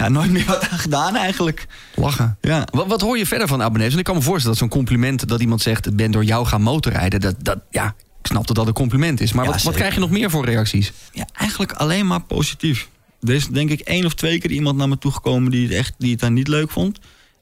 [0.00, 1.66] Ja, nooit meer wat aan gedaan eigenlijk.
[1.94, 2.36] Lachen.
[2.40, 2.66] Ja.
[2.72, 3.88] Wat, wat hoor je verder van abonnees?
[3.88, 5.28] Want ik kan me voorstellen dat zo'n compliment...
[5.28, 7.20] dat iemand zegt, ik ben door jou gaan motorrijden...
[7.20, 7.86] Dat, dat, ja,
[8.20, 9.32] ik snap dat dat een compliment is.
[9.32, 10.92] Maar Ja, wat, wat krijg je nog meer voor reacties?
[11.12, 12.88] ja, eigenlijk alleen maar positief.
[13.22, 15.94] Er is denk ik één of twee keer iemand naar me toegekomen die het, echt,
[15.98, 16.98] die het dan niet leuk vond.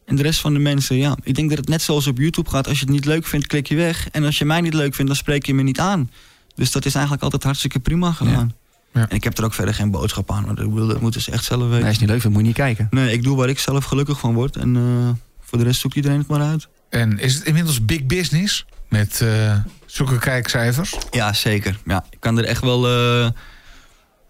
[0.07, 1.17] En de rest van de mensen, ja.
[1.23, 2.69] Ik denk dat het net zoals op YouTube gaat.
[2.69, 4.09] Als je het niet leuk vindt, klik je weg.
[4.11, 6.11] En als je mij niet leuk vindt, dan spreek je me niet aan.
[6.55, 8.53] Dus dat is eigenlijk altijd hartstikke prima gedaan.
[8.53, 8.68] Ja.
[9.09, 10.45] En ik heb er ook verder geen boodschap aan.
[10.47, 11.81] Want ik bedoel, dat moeten ze echt zelf weten.
[11.81, 12.87] Nee, is niet leuk, dan moet je niet kijken.
[12.91, 14.57] Nee, ik doe waar ik zelf gelukkig van word.
[14.57, 15.09] En eh,
[15.41, 16.69] voor de rest zoekt iedereen het maar uit.
[16.91, 20.95] En is het inmiddels big business met eh, zulke kijkcijfers?
[21.11, 21.79] Ja, zeker.
[21.85, 23.29] Ja, ik kan er echt wel eh,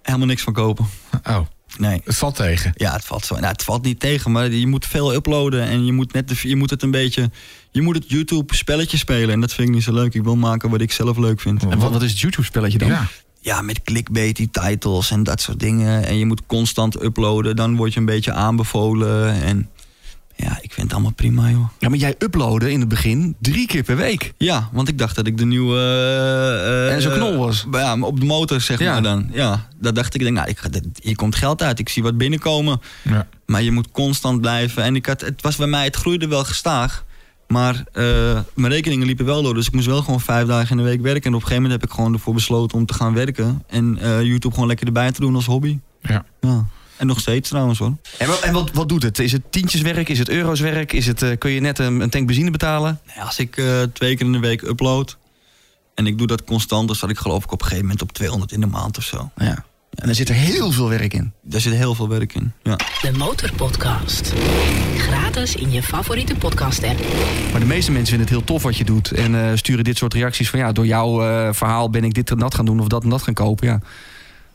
[0.03, 0.87] helemaal niks van kopen.
[1.25, 1.41] Oh,
[1.77, 2.01] Nee.
[2.05, 2.73] het valt tegen.
[2.75, 5.63] Ja, het valt, zo, nou, het valt niet tegen, maar je moet veel uploaden.
[5.63, 7.31] En je moet, net de, je moet het een beetje...
[7.71, 9.31] Je moet het YouTube-spelletje spelen.
[9.31, 10.15] En dat vind ik niet zo leuk.
[10.15, 11.63] Ik wil maken wat ik zelf leuk vind.
[11.63, 12.89] En wat, wat is het YouTube-spelletje dan?
[12.89, 13.07] Ja.
[13.49, 16.05] Ja, met clickbait, die titles en dat soort dingen.
[16.05, 17.57] En je moet constant uploaden.
[17.57, 19.43] Dan word je een beetje aanbevolen.
[19.43, 19.69] En
[20.37, 21.69] ja, ik vind het allemaal prima, joh.
[21.79, 24.33] Ja, maar jij uploadde in het begin drie keer per week.
[24.39, 25.77] Ja, want ik dacht dat ik de nieuwe...
[26.89, 27.67] eh, En zo'n eh, knol was.
[27.71, 28.93] Ja, maar op de motor, zeg Ja.
[28.93, 29.29] maar dan.
[29.33, 30.21] Ja, dat dacht ik.
[30.21, 31.79] Denk, nou, ik dit- hier komt geld uit.
[31.79, 32.81] Ik zie wat binnenkomen.
[33.03, 33.27] Ja.
[33.47, 34.83] Maar je moet constant blijven.
[34.83, 37.05] En ik had, het was bij mij, het groeide wel gestaag.
[37.49, 39.55] Maar eh, mijn rekeningen liepen wel door.
[39.55, 41.23] Dus ik moest wel gewoon vijf dagen in de week werken.
[41.23, 43.63] En op een gegeven moment heb ik gewoon ervoor besloten om te gaan werken.
[43.67, 45.79] En eh, YouTube gewoon lekker erbij te doen als hobby.
[46.03, 46.25] Ja.
[46.41, 46.67] Ja.
[46.97, 47.97] En nog steeds trouwens hoor.
[48.19, 49.19] En, wat, en wat, wat doet het?
[49.19, 50.09] Is het tientjeswerk?
[50.09, 50.93] Is het euroswerk?
[50.93, 53.01] Is het, eh, kun je net een, een tank benzine betalen?
[53.07, 55.17] Nou als ik eh, twee keer in de week upload.
[55.95, 56.87] En ik doe dat constant.
[56.87, 59.05] Dan zat ik geloof ik op een gegeven moment op 200 in de maand of
[59.05, 59.31] zo.
[59.37, 59.65] Ja.
[59.99, 61.33] En er zit er heel veel werk in.
[61.43, 62.53] Daar zit heel veel werk in.
[62.63, 62.77] Ja.
[62.77, 64.33] De Motorpodcast.
[64.97, 66.99] Gratis in je favoriete podcast-app.
[67.51, 69.11] Maar de meeste mensen vinden het heel tof wat je doet.
[69.13, 72.31] En eh, sturen dit soort reacties van ja, door jouw eh, verhaal ben ik dit
[72.31, 73.67] en dat gaan doen of dat en dat gaan kopen.
[73.67, 73.81] Ja.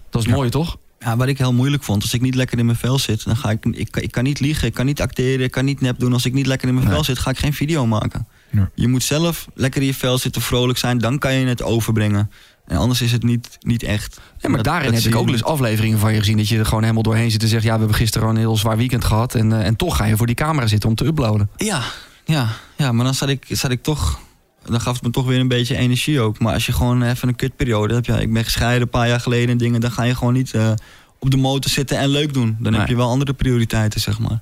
[0.09, 0.77] Dat is mooi toch?
[0.99, 3.35] Ja, wat ik heel moeilijk vond, als ik niet lekker in mijn vel zit, dan
[3.35, 5.81] ga ik, ik, kan- ik kan niet liegen, ik kan niet acteren, ik kan niet
[5.81, 6.13] nep doen.
[6.13, 8.27] Als ik niet lekker in mijn vel zit, ga ik geen video maken.
[8.75, 12.31] Je moet zelf lekker in je vel zitten, vrolijk zijn, dan kan je het overbrengen.
[12.67, 14.19] En anders is het niet, niet echt.
[14.37, 16.37] Ja, maar Dat- daarin dat heb ik ook eens afleveringen van je gezien.
[16.37, 17.63] Dat je er gewoon helemaal doorheen zit en zegt...
[17.63, 19.35] ja, we hebben gisteren een heel zwaar weekend gehad.
[19.35, 21.49] En, eh, en toch ga je voor die camera zitten om te uploaden.
[21.57, 21.81] Ja,
[22.25, 22.47] ja,
[22.77, 24.19] ja, maar dan zat ik, zat ik toch.
[24.65, 26.39] Dan gaf het me toch weer een beetje energie ook.
[26.39, 28.05] Maar als je gewoon even een kutperiode hebt.
[28.05, 29.81] Ja, ik ben gescheiden een paar jaar geleden en dingen.
[29.81, 30.71] Dan ga je gewoon niet eh,
[31.19, 32.55] op de motor zitten en leuk doen.
[32.59, 32.79] Dan Nee.
[32.81, 34.39] heb je wel andere prioriteiten, zeg maar.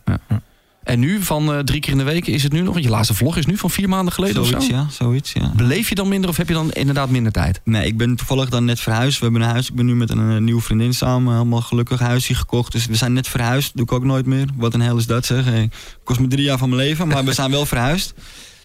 [0.84, 2.74] En nu, van eh, drie keer in de week, is het nu nog...
[2.74, 4.76] want je laatste vlog is nu van vier maanden geleden Zoiets, of zo.
[4.76, 4.88] ja.
[4.90, 5.52] Zoiets, ja.
[5.56, 7.62] Beleef je dan minder of heb je dan inderdaad minder tijd?
[7.64, 9.18] Nee, ik ben toevallig dan net verhuisd.
[9.18, 9.70] We hebben een huis.
[9.70, 11.34] Ik ben nu met een, eh, nieuwe vriendin samen.
[11.34, 12.72] Helemaal gelukkig huisje gekocht.
[12.72, 13.76] Dus we zijn net verhuisd.
[13.76, 14.48] Doe ik ook nooit meer.
[14.56, 15.46] Wat een hel is dat zeg.
[15.46, 15.70] Hey,
[16.04, 17.08] kost me drie jaar van mijn leven.
[17.08, 18.14] Maar we zijn wel verhuisd.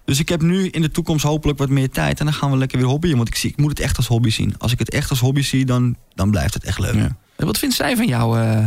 [0.04, 2.18] Dus ik heb nu in de toekomst hopelijk wat meer tijd.
[2.18, 3.16] En dan gaan we lekker weer hobbyen.
[3.16, 4.54] Want ik, zie, ik moet het echt als hobby zien.
[4.58, 6.94] Als ik het echt als hobby zie, dan, dan blijft het echt leuk.
[6.94, 7.16] Ja.
[7.36, 8.66] En wat vindt zij van jouw eh,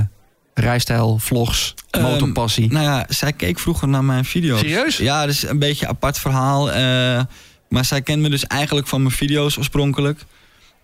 [0.53, 2.71] rijstijl, vlogs, Ehm, motorpassie?
[2.71, 4.59] Nou ja, zij keek vroeger naar mijn video's.
[4.59, 4.97] Serieus?
[4.97, 6.71] Ja, dat is een beetje een apart verhaal.
[6.71, 7.21] eh,
[7.69, 10.19] maar zij kent me dus eigenlijk van mijn video's oorspronkelijk.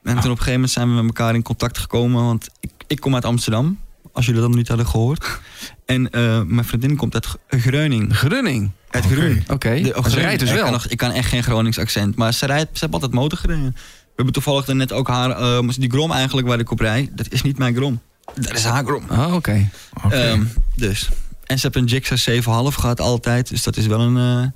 [0.03, 2.23] En toen op een gegeven moment zijn we met elkaar in contact gekomen.
[2.23, 3.79] Want ik, ik kom uit Amsterdam.
[4.13, 5.39] Als jullie dat nog niet hadden gehoord.
[5.85, 8.17] En eh, mijn vriendin komt uit G- Greuning.
[8.17, 8.71] Grunning.
[8.89, 9.13] Uit Oké.
[9.13, 9.43] Grun.
[9.47, 9.69] Oké,
[10.01, 10.63] maar ze rijdt dus Ik wel.
[10.63, 12.15] kan, nog- ik kan echt geen Gronings accent.
[12.15, 13.63] Maar ze, rijdt, ze heeft altijd motor gereden.
[13.73, 15.29] We hebben toevallig net ook haar...
[15.29, 17.09] eh, die grom eigenlijk waar ik op rij.
[17.11, 18.01] Dat is niet mijn grom.
[18.33, 19.03] Dat is haar grom.
[19.11, 19.69] Oh, oké.
[20.09, 20.43] Ehm,
[20.75, 21.09] dus.
[21.45, 23.49] En ze heeft een Gixxer 7,5 gehad altijd.
[23.49, 24.47] Dus dat is wel een, eh,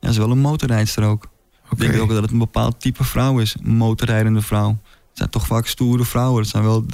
[0.00, 1.28] ja, is wel een motorrijdster ook.
[1.70, 3.54] Ik denk ook dat het een bepaald type vrouw is.
[3.64, 4.68] Een motorrijdende vrouw.
[4.68, 4.78] Het
[5.12, 6.40] zijn toch vaak stoere vrouwen.
[6.42, 6.84] Het zijn wel...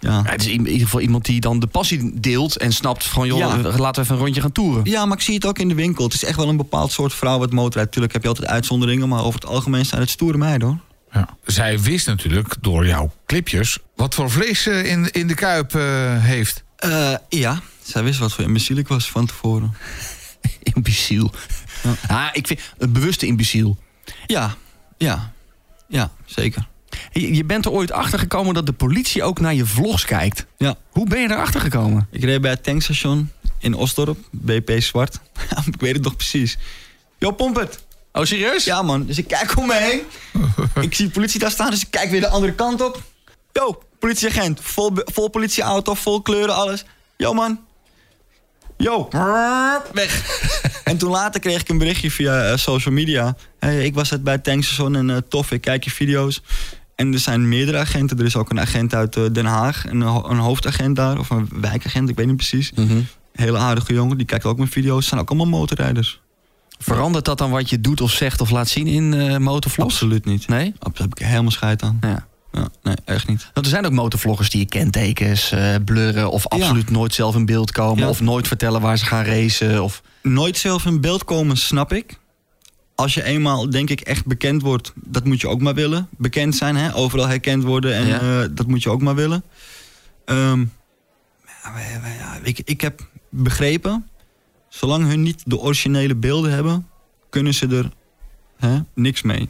[0.00, 0.10] Ja.
[0.10, 3.26] Ja, het is in ieder geval iemand die dan de passie deelt en snapt van...
[3.26, 3.56] joh, Ja.
[3.56, 4.84] laten we even een rondje gaan toeren.
[4.84, 6.04] ja, maar ik zie het ook in de winkel.
[6.04, 7.90] Het is echt wel een bepaald soort vrouw wat motorrijdt.
[7.92, 9.08] Tuurlijk heb je altijd uitzonderingen.
[9.08, 10.78] Maar over het algemeen zijn het stoere meiden hoor.
[11.16, 11.36] Ja.
[11.44, 15.82] Zij wist natuurlijk door jouw clipjes wat voor vlees ze in, in de kuip eh,
[16.24, 16.64] heeft.
[16.76, 19.74] Eh, ja, zij wist wat voor imbeciel ik was van tevoren.
[20.74, 21.32] Imbeciel.
[22.08, 23.78] Ah, ik vind een bewuste imbeciel.
[24.26, 24.54] Ja,
[24.98, 25.32] ja,
[25.88, 26.68] ja, zeker.
[27.12, 30.46] Je, je bent er ooit achter gekomen dat de politie ook naar je vlogs kijkt.
[30.56, 30.76] Ja.
[30.90, 32.08] Hoe ben je erachter gekomen?
[32.10, 35.20] Ik reed bij het tankstation in Osdorp, BP Zwart.
[35.72, 36.58] ik weet het nog precies.
[37.18, 37.85] Yo, pomp het!
[38.16, 38.64] Oh, serieus?
[38.64, 40.00] Ja man, dus ik kijk om me heen.
[40.84, 43.02] ik zie politie daar staan, dus ik kijk weer de andere kant op.
[43.52, 46.84] Yo, politieagent, vol, vol politieauto, vol kleuren, alles.
[47.16, 47.60] Yo man.
[48.76, 49.08] Yo,
[49.92, 50.40] weg.
[50.84, 53.36] en toen later kreeg ik een berichtje via eh, social media.
[53.58, 56.42] Hey, ik was het bij tankstation en eh, tof, ik kijk je video's.
[56.94, 58.18] En er zijn meerdere agenten.
[58.18, 61.30] Er is ook een agent uit eh, Den Haag, een, ho- een hoofdagent daar, of
[61.30, 62.72] een wijkagent, ik weet niet precies.
[62.72, 63.00] Mhm.
[63.32, 64.98] Hele aardige jongen, die kijkt ook mijn video's.
[64.98, 66.20] Het zijn ook allemaal motorrijders.
[66.78, 69.92] Verandert dat dan wat je doet of zegt of laat zien in eh motorvlogs?
[69.92, 70.48] Absoluut niet.
[70.48, 70.74] Nee?
[70.78, 71.98] Daar heb ik helemaal scheid aan.
[72.00, 72.26] Ja.
[72.56, 73.50] Ja, nee, echt niet.
[73.54, 76.30] Want er zijn ook motorvloggers die je kentekens eh, blurren...
[76.30, 78.02] of absoluut nooit zelf in beeld komen...
[78.02, 78.08] Ja.
[78.08, 79.82] of nooit vertellen waar ze gaan racen.
[79.82, 80.02] Of...
[80.22, 82.18] Nooit zelf in beeld komen, snap ik.
[82.94, 86.08] Als je eenmaal, denk ik, echt bekend wordt, dat moet je ook maar willen.
[86.16, 86.94] Bekend zijn, hè?
[86.94, 89.42] overal herkend worden en eh, dat moet je ook maar willen.
[90.24, 90.64] Ehm,
[92.42, 94.08] ik, ik heb begrepen,
[94.68, 96.86] zolang hun niet de originele beelden hebben,
[97.30, 97.90] kunnen ze er
[98.56, 99.48] hè, niks mee.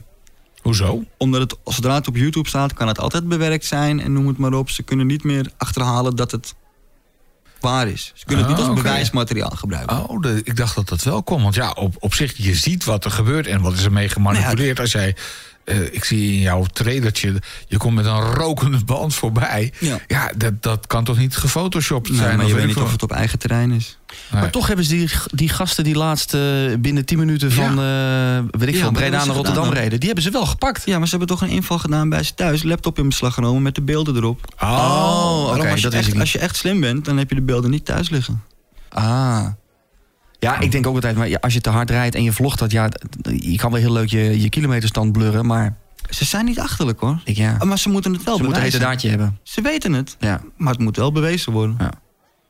[0.63, 1.05] Hoezo?
[1.19, 4.37] Omdat het, zodra het op YouTube staat, kan het altijd bewerkt zijn en noem het
[4.39, 4.71] maar op.
[4.71, 6.55] Ze kunnen niet meer achterhalen dat het
[7.61, 8.13] waar is.
[8.15, 8.89] Ze kunnen het Ah, niet als oké.
[8.89, 10.09] bewijsmateriaal gebruiken.
[10.09, 11.43] Oh, de- ik dacht dat dat wel kon.
[11.43, 14.09] Want ja, op, op zich, je ziet wat er gebeurt en wat is er mee
[14.09, 14.81] gemanipuleerd.
[14.81, 15.17] Als jij,
[15.67, 19.73] eh, ik zie in jouw trailertje, je komt met een rokende band voorbij.
[20.07, 20.31] Ja.
[20.37, 22.37] dat, dat kan toch niet gefotoshopt Nee, zijn?
[22.37, 23.99] maar je weet niet of het op eigen terrein is.
[24.33, 24.41] Nee.
[24.41, 26.41] Maar toch hebben ze die, die gasten die laatst eh,
[26.79, 29.83] binnen 10 minuten van eh, weet ik Ja, veel, Breda naar Rotterdam gedaan.
[29.83, 29.99] reden.
[29.99, 30.83] Die hebben ze wel gepakt.
[30.85, 32.63] Ja, maar ze hebben toch een inval gedaan bij ze thuis.
[32.63, 34.55] Laptop in beslag genomen met de beelden erop.
[34.63, 37.85] Oh, oké, Daarom als, als je echt slim bent, dan heb je de beelden niet
[37.85, 38.43] thuis liggen.
[38.89, 39.47] Ah.
[40.47, 42.59] Ja, ik denk ook altijd, maar ja, als je te hard rijdt en je vlogt
[42.59, 42.89] dat, ja,
[43.37, 45.77] je kan wel heel leuk je, je kilometerstand blurren, maar
[46.11, 47.21] Ze zijn niet achterlijk hoor.
[47.25, 49.39] ik, ja, Maar ze moeten het wel ze moeten een daadje hebben.
[49.43, 50.41] Ze weten het, Ja.
[50.57, 51.77] maar het moet wel bewezen worden.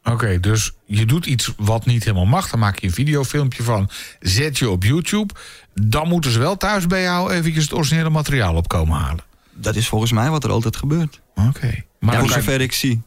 [0.04, 2.50] Oké, dus je doet iets wat niet helemaal mag.
[2.50, 3.90] Dan maak je een videofilmpje van.
[4.20, 5.34] Zet je op YouTube.
[5.74, 9.24] Dan moeten ze wel thuis bij jou eventjes het originele materiaal op komen halen.
[9.54, 11.20] Dat is volgens mij wat er altijd gebeurt.
[11.34, 11.84] Oké.
[12.00, 13.02] Maar voor hoe- zover ik zie.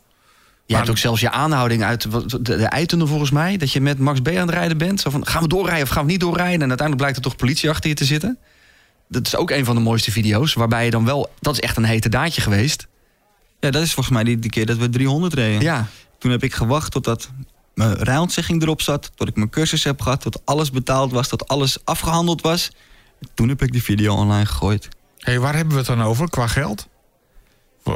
[0.70, 3.58] Je hebt ook zelfs je aanhouding uit de, de eitunnel volgens mij.
[3.58, 5.02] Dat je met Max B aan het rijden bent.
[5.02, 6.62] Zo van, gaan we doorrijden of gaan we niet doorrijden?
[6.62, 8.38] En uiteindelijk blijkt er toch politie achter je te zitten.
[9.08, 10.54] Dat is ook een van de mooiste video's.
[10.54, 11.32] Waarbij je dan wel...
[11.40, 12.88] Dat is echt een hete daadje geweest.
[13.60, 15.62] Ja, dat is volgens mij die, die keer dat we 300 reden.
[15.62, 15.88] Ja.
[16.18, 17.30] Toen heb ik gewacht totdat
[17.74, 19.12] mijn rijontzegging erop zat.
[19.16, 20.22] Tot ik mijn cursus heb gehad.
[20.22, 21.28] Tot alles betaald was.
[21.28, 22.72] Tot alles afgehandeld was.
[23.34, 24.88] Toen heb ik die video online gegooid.
[25.18, 26.88] Hey, waar hebben we het dan over qua geld?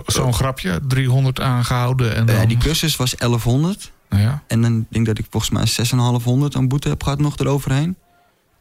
[0.05, 2.35] Zo'n grapje, 300 aangehouden en dan...
[2.35, 3.91] Ja, die cursus was 1100.
[4.09, 7.19] Nou ja, En dan denk ik dat ik volgens mij 6500 aan boete heb gehad
[7.19, 7.95] nog eroverheen.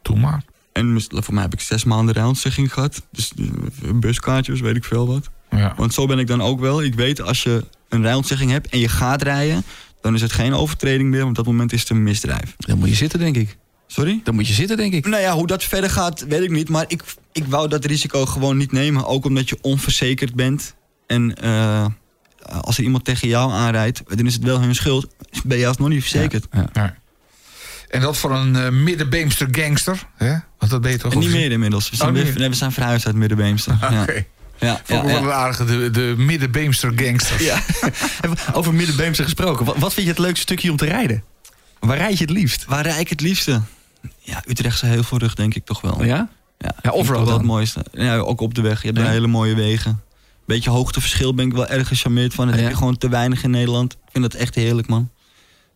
[0.03, 0.43] doe maar.
[0.73, 3.03] En voor mij heb ik zes maanden rijontzegging gehad.
[3.11, 5.31] Dus eh, buskaartjes, weet ik veel wat.
[5.51, 5.75] Ja.
[5.77, 6.83] Want zo ben ik dan ook wel.
[6.83, 9.65] Ik weet als je een rijontzegging hebt en je gaat rijden...
[10.01, 11.25] dan is het geen overtreding meer.
[11.25, 12.55] Want op dat moment is het een misdrijf.
[12.57, 13.57] Dan moet je zitten, denk ik.
[13.87, 14.21] Sorry?
[14.25, 15.07] Dan moet je zitten, denk ik.
[15.07, 16.69] Nou ja, hoe dat verder gaat, weet ik niet.
[16.69, 17.03] Maar ik,
[17.33, 19.07] ik wou dat risico gewoon niet nemen.
[19.07, 20.75] Ook omdat je onverzekerd bent.
[21.13, 21.87] En eh,
[22.61, 25.07] als er iemand tegen jou aanrijdt, dan is het wel hun schuld.
[25.45, 26.47] Ben je alsnog niet verzekerd.
[26.53, 26.69] Ja.
[26.73, 26.95] Ja.
[27.89, 30.07] En dat voor een eh middenbeemster gangster.
[30.17, 30.31] Hè?
[30.59, 31.91] Want dat ben je toch En niet meer inmiddels.
[31.91, 32.39] We zijn, Oh, meer.
[32.39, 33.77] nee, we zijn verhuisd uit Middenbeemster.
[33.81, 34.03] Ah, Ja.
[34.03, 34.25] Oké.
[34.59, 37.43] Ja, Vond ja, een aardige, de, de middenbeemster gangsters.
[37.45, 37.61] Ja.
[38.53, 39.65] Over Middenbeemse gesproken.
[39.65, 41.25] Wat, wat vind je het leukste stukje om te rijden?
[41.81, 42.65] Waar rijd je het liefst?
[42.65, 43.61] Waar rijd ik het liefste?
[44.19, 46.05] Ja, Utrechtse Heuvelrug denk ik toch wel.
[46.05, 46.29] Ja?
[46.59, 47.85] Ja, Ja, toch wel het mooiste.
[47.93, 48.81] Ja, ook op de weg.
[48.81, 50.01] Je hebt daar hele mooie wegen.
[50.53, 52.47] Beetje hoogteverschil ben ik wel erg gecharmeerd van.
[52.47, 52.61] Dat Ja.
[52.63, 53.93] heb je gewoon te weinig in Nederland.
[53.93, 55.11] Ik vind dat echt heerlijk, man.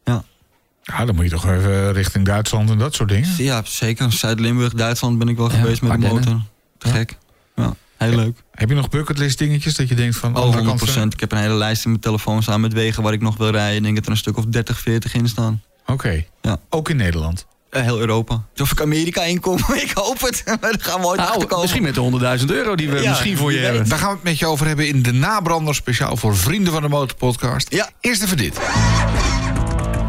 [0.04, 3.28] Ja, dan moet je toch even richting Duitsland en dat soort dingen.
[3.36, 4.12] Ja, zeker.
[4.12, 6.40] Zuid-Limburg, Duitsland ben ik wel Ja, geweest met de motor.
[6.78, 7.18] Te gek.
[7.56, 8.42] Ja, heel leuk.
[8.50, 10.30] Heb je nog bucketlist dingetjes dat je denkt van...
[10.30, 12.72] Oh, andere 100 kant van- Ik heb een hele lijst in mijn telefoon staan met
[12.72, 13.76] wegen waar ik nog wil rijden.
[13.76, 15.62] Ik denk dat er een stuk of 30, 40 in staan.
[15.86, 16.24] Oké.
[16.42, 16.58] Ja.
[16.70, 17.46] Ook in Nederland.
[17.76, 18.42] Eh, heel Europa.
[18.56, 20.42] Of ik Amerika inkom, ik hoop het.
[20.46, 21.60] Maar daar gaan we ooit Nou, komen.
[21.60, 23.88] misschien met de 100.000 euro die we Ja, misschien voor je hebben.
[23.88, 25.74] Daar gaan we het met je over hebben in de nabrander.
[25.74, 27.66] Speciaal voor vrienden van de Motorpodcast.
[27.70, 27.88] Ja.
[28.00, 28.58] Eerst even dit.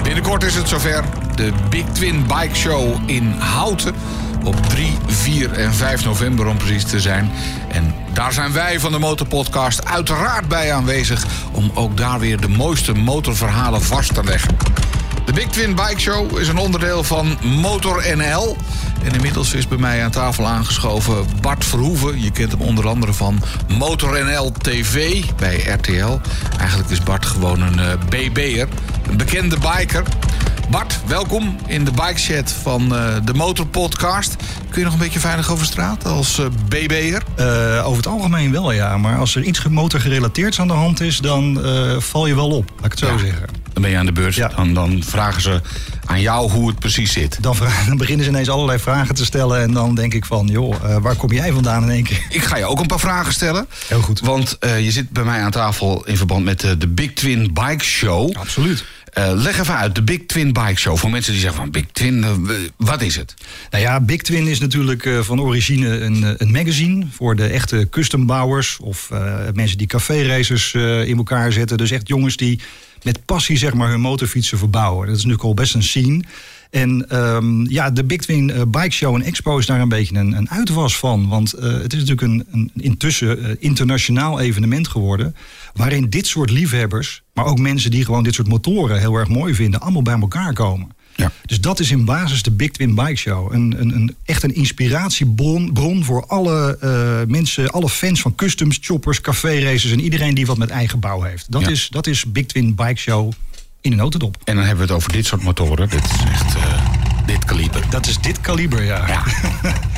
[0.04, 1.04] Binnenkort is het zover.
[1.36, 3.96] De Big Twin Bike Show in Houten.
[4.44, 7.32] Op 3, 4 en 5 november om precies te zijn.
[7.72, 11.26] En daar zijn wij van de Motorpodcast uiteraard bij aanwezig...
[11.52, 14.58] om ook daar weer de mooiste motorverhalen vast te leggen.
[15.28, 18.58] De Big Twin Bike Show is een onderdeel van Motor NL.
[19.04, 22.22] En inmiddels is bij mij aan tafel aangeschoven Bart Verhoeven.
[22.22, 23.42] Je kent hem onder andere van
[23.78, 26.20] Motor NL TV bij RTL.
[26.60, 28.68] Eigenlijk is Bart gewoon een eh, BB'er,
[29.10, 30.04] een bekende biker.
[30.70, 34.36] Bart, welkom in de bikechat van eh, de Motor Podcast.
[34.70, 37.24] Kun je nog een beetje veilig over straat als eh, BB'er?
[37.84, 38.98] Over het algemeen wel, ja.
[38.98, 41.60] Maar als er iets motorgerelateerds aan de hand is, dan
[42.00, 42.70] val je wel op.
[42.76, 43.18] Laat ik het zo Ja.
[43.18, 43.57] zeggen.
[43.78, 44.36] Dan ben je aan de beurt.
[44.36, 44.48] Ja.
[44.48, 45.62] Dan, dan vragen ze
[46.06, 47.38] aan jou hoe het precies zit.
[47.42, 47.56] Dan,
[47.88, 49.62] dan beginnen ze ineens allerlei vragen te stellen.
[49.62, 52.26] En dan denk ik van, joh, eh, waar kom jij vandaan in één keer?
[52.30, 53.68] Ik ga je ook een paar vragen stellen.
[53.88, 54.20] Heel goed.
[54.20, 57.54] Want eh, je zit bij mij aan tafel in verband met eh, de Big Twin
[57.54, 58.36] Bike Show.
[58.36, 58.86] Absoluut.
[59.14, 60.98] Eh, leg even uit, de Big Twin Bike Show.
[60.98, 62.48] Voor mensen die zeggen van Big Twin,
[62.78, 63.34] wat is het?
[63.70, 68.78] Nou ja, Big Twin is natuurlijk van origine een, een magazine voor de echte custombouwers
[68.82, 69.10] of
[69.54, 71.78] mensen die café-racers eh, in elkaar zetten.
[71.78, 72.60] Dus echt jongens die
[73.04, 75.08] met passie zeg maar hun motorfietsen verbouwen.
[75.08, 76.24] Dat is natuurlijk al best een scene.
[76.70, 80.16] En ehm, ja, de Big Twin eh, Bike Show en Expo is daar een beetje
[80.16, 81.28] een, een uitwas van.
[81.28, 85.36] Want eh, het is natuurlijk een, een intussen eh, internationaal evenement geworden.
[85.74, 89.54] Waarin dit soort liefhebbers, maar ook mensen die gewoon dit soort motoren heel erg mooi
[89.54, 90.96] vinden, allemaal bij elkaar komen.
[91.18, 91.32] Ja.
[91.46, 93.54] Dus dat is in basis de Big Twin Bike Show.
[93.54, 98.78] Een, een, een, echt een inspiratiebron bron voor alle eh, mensen, alle fans van customs,
[98.82, 101.46] choppers, café-racers en iedereen die wat met eigen bouw heeft.
[101.50, 101.68] Dat, Ja.
[101.70, 103.32] is, dat is Big Twin Bike Show
[103.82, 104.38] in een notendop.
[104.44, 105.90] En dan hebben we het over dit soort motoren.
[105.90, 106.82] Dit is echt eh,
[107.26, 107.84] dit kaliber.
[107.90, 109.08] Dat is dit kaliber, ja.
[109.08, 109.24] Ja.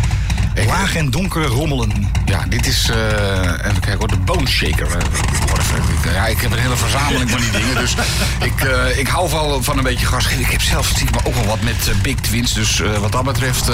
[0.56, 2.12] Laag en donker rommelen.
[2.26, 4.88] Ja, dit is, eh, even kijken hoor, de Bone Shaker.
[4.88, 7.96] Eh, ik, heb een hele verzameling van die dingen, dus
[8.44, 10.28] ik, eh, ik hou wel van een beetje gas.
[10.28, 13.72] Ik heb zelf stiekem ook wel wat met Big Twins, dus wat dat betreft...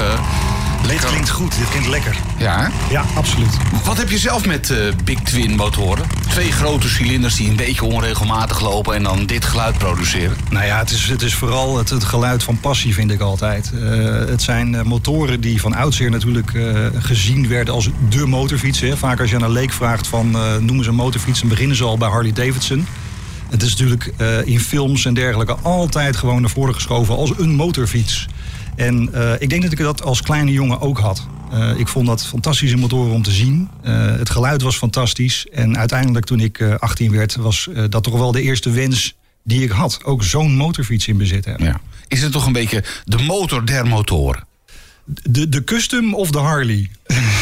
[0.87, 2.15] Dit klinkt goed, dit klinkt lekker.
[2.37, 2.71] ja?
[2.89, 3.57] Ja, absoluut.
[3.83, 6.05] Wat heb je zelf met eh, Big Twin motoren?
[6.29, 10.37] Twee grote cilinders die een beetje onregelmatig lopen en dan dit geluid produceren.
[10.49, 13.71] Nou ja, het is, het is vooral het, het geluid van passie, vind ik altijd.
[13.73, 13.89] Eh,
[14.29, 18.79] het zijn eh, motoren die van oudsher natuurlijk eh, gezien werden als de motorfiets.
[18.79, 18.97] Hè.
[18.97, 21.39] Vaak als je aan een leek vraagt van eh, noemen ze een motorfiets...
[21.39, 22.87] dan beginnen ze al bij Harley Davidson.
[23.49, 27.55] Het is natuurlijk eh, in films en dergelijke altijd gewoon naar voren geschoven als een
[27.55, 28.27] motorfiets.
[28.75, 31.27] En eh, ik denk dat ik dat als kleine jongen ook had.
[31.51, 33.69] Eh, ik vond dat fantastische motoren om te zien.
[33.81, 35.47] Eh, het geluid was fantastisch.
[35.51, 39.63] En uiteindelijk toen ik eh, 18 werd, was dat toch wel de eerste wens die
[39.63, 40.03] ik had.
[40.03, 41.67] Ook zo'n motorfiets in bezit hebben.
[41.67, 41.79] Ja.
[42.07, 44.43] Is het toch een beetje de motor der motoren?
[45.05, 46.89] De, de custom of de Harley?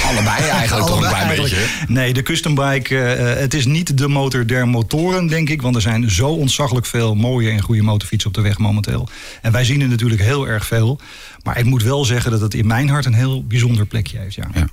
[0.05, 1.53] Allebei eigenlijk toch een Allebei klein eigenlijk.
[1.53, 1.93] beetje.
[1.93, 5.61] Nee, de custom bike, eh, eh, het is niet de motor der motoren, denk ik.
[5.61, 9.09] Want er zijn zo ontzaglijk veel mooie en goede motorfietsen op de weg momenteel.
[9.41, 10.99] En wij zien er natuurlijk heel erg veel.
[11.43, 14.35] Maar ik moet wel zeggen dat het in mijn hart een heel bijzonder plekje heeft.
[14.35, 14.47] Ja.
[14.53, 14.67] Ja.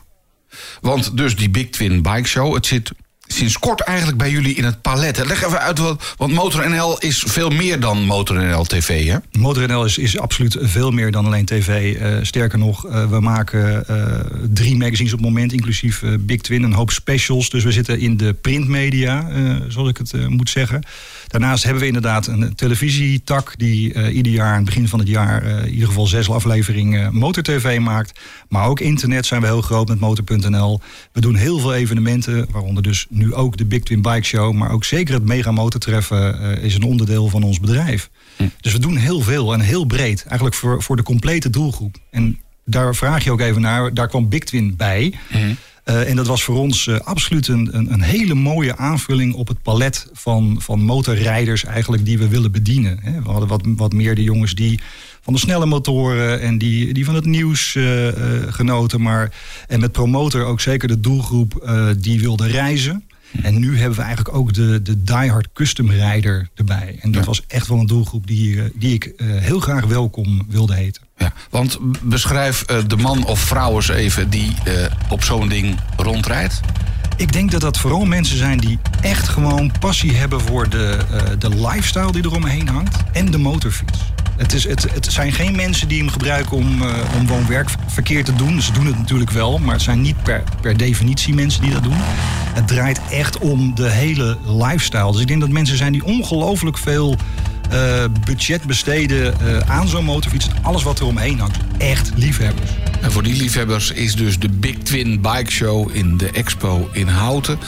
[0.80, 2.92] Want dus die Big Twin Bike Show, het zit
[3.32, 5.26] sinds kort eigenlijk bij jullie in het palet.
[5.26, 5.78] Leg even uit,
[6.16, 9.16] want Motor NL is veel meer dan Motor NL TV, hè?
[9.38, 11.96] MotorNL is, is absoluut veel meer dan alleen tv.
[11.96, 14.20] Eh, sterker nog, eh, we maken eh,
[14.52, 17.50] drie magazines op het moment, inclusief Big Twin, een hoop specials.
[17.50, 19.28] Dus we zitten in de printmedia,
[19.68, 20.82] zoals ik het moet zeggen.
[21.30, 25.08] Daarnaast hebben we inderdaad een televisietak die eh, ieder jaar aan het begin van het
[25.08, 28.20] jaar eh, in ieder geval zes afleveringen Motor TV maakt.
[28.48, 30.80] Maar ook internet zijn we heel groot met Motor.nl.
[31.12, 34.54] We doen heel veel evenementen, waaronder dus nu ook de Big Twin Bike Show.
[34.54, 38.10] Maar ook zeker het Mega Motortreffen eh, is een onderdeel van ons bedrijf.
[38.60, 40.24] Dus we doen heel veel en heel breed.
[40.24, 41.96] Eigenlijk voor, voor de complete doelgroep.
[42.10, 43.94] En daar vraag je ook even naar.
[43.94, 45.14] Daar kwam Big Twin bij.
[45.30, 45.40] Eh,
[45.98, 49.62] en dat was voor ons eh, absoluut een, een, een hele mooie aanvulling op het
[49.62, 52.98] palet van, van motorrijders eigenlijk die we willen bedienen.
[53.02, 53.22] Hè.
[53.22, 54.80] We hadden wat, wat meer de jongens die
[55.22, 59.02] van de snelle motoren en die, die van het nieuws eh, eh, genoten.
[59.02, 59.32] Maar,
[59.68, 63.04] en met promotor ook zeker de doelgroep eh, die wilde reizen.
[63.42, 66.98] En nu hebben we eigenlijk ook de, de diehard custom rijder erbij.
[67.00, 70.46] En dat was echt wel een doelgroep die, eh, die ik eh, heel graag welkom
[70.48, 71.02] wilde heten.
[71.16, 74.54] Ja, want beschrijf eh, de man of vrouw eens even die
[75.08, 76.60] op zo'n ding rondrijdt.
[77.16, 80.98] Ik denk dat dat vooral mensen zijn die echt gewoon passie hebben voor de,
[81.38, 83.98] de lifestyle die eromheen hangt en de motorfiets.
[84.40, 88.34] Het, is, het, het zijn geen mensen die hem gebruiken om, eh, om woon-werkverkeer te
[88.34, 88.62] doen.
[88.62, 91.82] Ze doen het natuurlijk wel, maar het zijn niet per, per definitie mensen die dat
[91.82, 91.96] doen.
[92.54, 95.12] Het draait echt om de hele lifestyle.
[95.12, 97.16] Dus ik denk dat mensen zijn die ongelooflijk veel
[97.70, 100.48] eh, budget besteden eh, aan zo'n motorfiets.
[100.62, 101.56] Alles wat er omheen hangt.
[101.78, 102.70] Echt liefhebbers.
[103.00, 107.08] En voor die liefhebbers is dus de Big Twin Bike Show in de Expo in
[107.08, 107.58] Houten.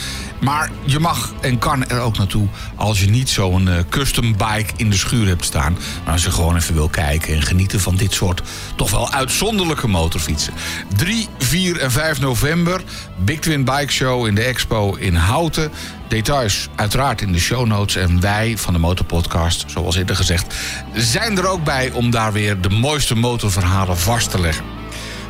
[0.41, 2.47] Maar je mag en kan er ook naartoe
[2.77, 5.77] als je niet zo'n eh, custom bike in de schuur hebt staan.
[6.05, 8.43] Maar als je gewoon even wil kijken en genieten van dit soort
[8.77, 10.53] toch wel uitzonderlijke motorfietsen.
[10.97, 12.83] 3, 4 en 5 november,
[13.25, 15.71] Big Twin Bike Show in de Expo in Houten.
[16.13, 17.97] Details uiteraard in de show notes.
[17.97, 20.55] En wij van de Motorpodcast, zoals eerder gezegd,
[20.95, 24.65] zijn er ook bij om daar weer de mooiste motorverhalen vast te leggen.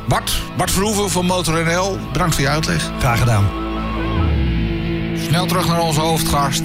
[0.07, 2.91] Bart, Bart Verhoeven van Motor NL, bedankt voor je uitleg.
[2.99, 3.49] Graag gedaan.
[5.27, 6.63] Snel terug naar onze hoofdgast.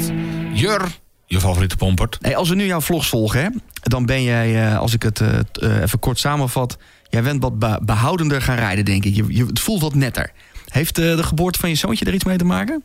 [0.52, 0.82] Jur,
[1.26, 2.18] je favoriete pompert.
[2.20, 3.48] Hey, als we nu jouw vlogs volgen, hè,
[3.82, 6.76] dan ben jij, eh, als ik het eh, eh, even kort samenvat...
[7.08, 9.14] jij bent wat be- behoudender gaan rijden, denk ik.
[9.14, 10.32] Je, je, het voelt wat netter.
[10.68, 12.82] Heeft eh, de geboorte van je zoontje er iets mee te maken?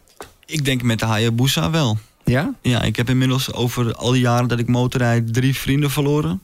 [0.54, 1.98] Ik denk met de Hayabusa wel.
[2.24, 2.54] Ja?
[2.62, 6.42] Ja, ik heb inmiddels over al die jaren dat ik motorrijd drie vrienden verloren.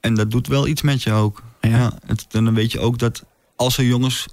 [0.00, 1.42] En dat doet wel iets met je ook.
[1.60, 1.68] Ja.
[1.68, 1.92] Ja.
[2.06, 3.24] het, dan weet je ook dat
[3.56, 4.26] als er jongens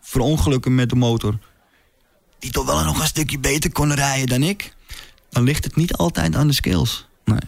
[0.00, 1.38] verongelukken met de motor...
[2.38, 4.74] die toch wel nog een stukje beter konden rijden dan ik...
[5.30, 7.06] dan ligt het niet altijd aan de skills.
[7.24, 7.38] Nee.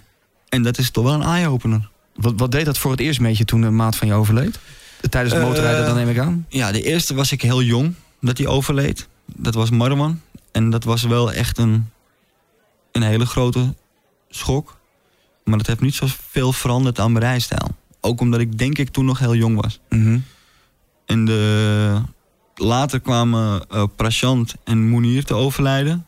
[0.48, 1.88] En dat is toch wel een eye-opener.
[2.14, 4.58] Wat, wat deed dat voor het eerst met je toen een maat van je overleed?
[5.10, 6.46] Tijdens het Eh, motorrijden, dan neem ik aan.
[6.48, 9.08] Ja, de eerste was ik heel jong dat hij overleed.
[9.24, 10.20] Dat was Marwan.
[10.52, 11.90] En dat was wel echt een,
[12.92, 13.74] een hele grote
[14.28, 14.76] schok.
[15.44, 17.68] Maar dat heeft niet zoveel veranderd aan mijn rijstijl.
[18.00, 19.80] Ook omdat ik denk ik toen nog heel jong was.
[19.88, 20.18] Mhm.
[21.06, 22.00] En de,
[22.54, 26.06] later kwamen eh Prashant en Mounir te overlijden.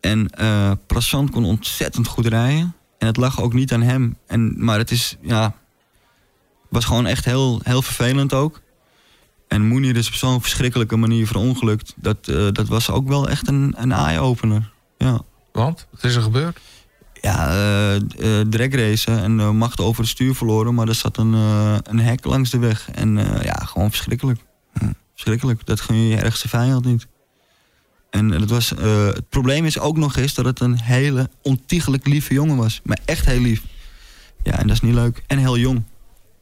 [0.00, 2.74] En eh Prashant kon ontzettend goed rijden.
[2.98, 4.16] En het lag ook niet aan hem.
[4.26, 5.54] En, maar het is, ja,
[6.68, 8.61] was gewoon echt heel, heel vervelend ook.
[9.52, 11.94] En Mounir is op zo'n verschrikkelijke manier verongelukt.
[11.96, 14.70] Dat, eh, dat was ook wel echt een, een eye-opener.
[14.98, 15.20] Ja,
[15.52, 15.86] Want?
[15.90, 16.60] Wat is er gebeurd?
[17.20, 20.74] ja eh eh, dragracen en macht over het stuur verloren.
[20.74, 21.32] Maar er zat een,
[21.82, 22.90] een hek langs de weg.
[22.90, 24.40] En ja, gewoon verschrikkelijk.
[24.72, 25.66] Hm, Schrikkelijk.
[25.66, 27.06] Dat gun je je ergste vijand niet.
[28.10, 32.34] En het, was, het probleem is ook nog eens dat het een hele ontiegelijk lieve
[32.34, 32.80] jongen was.
[32.84, 33.62] Maar echt heel lief.
[34.42, 35.22] Ja, en dat is niet leuk.
[35.26, 35.82] En heel jong.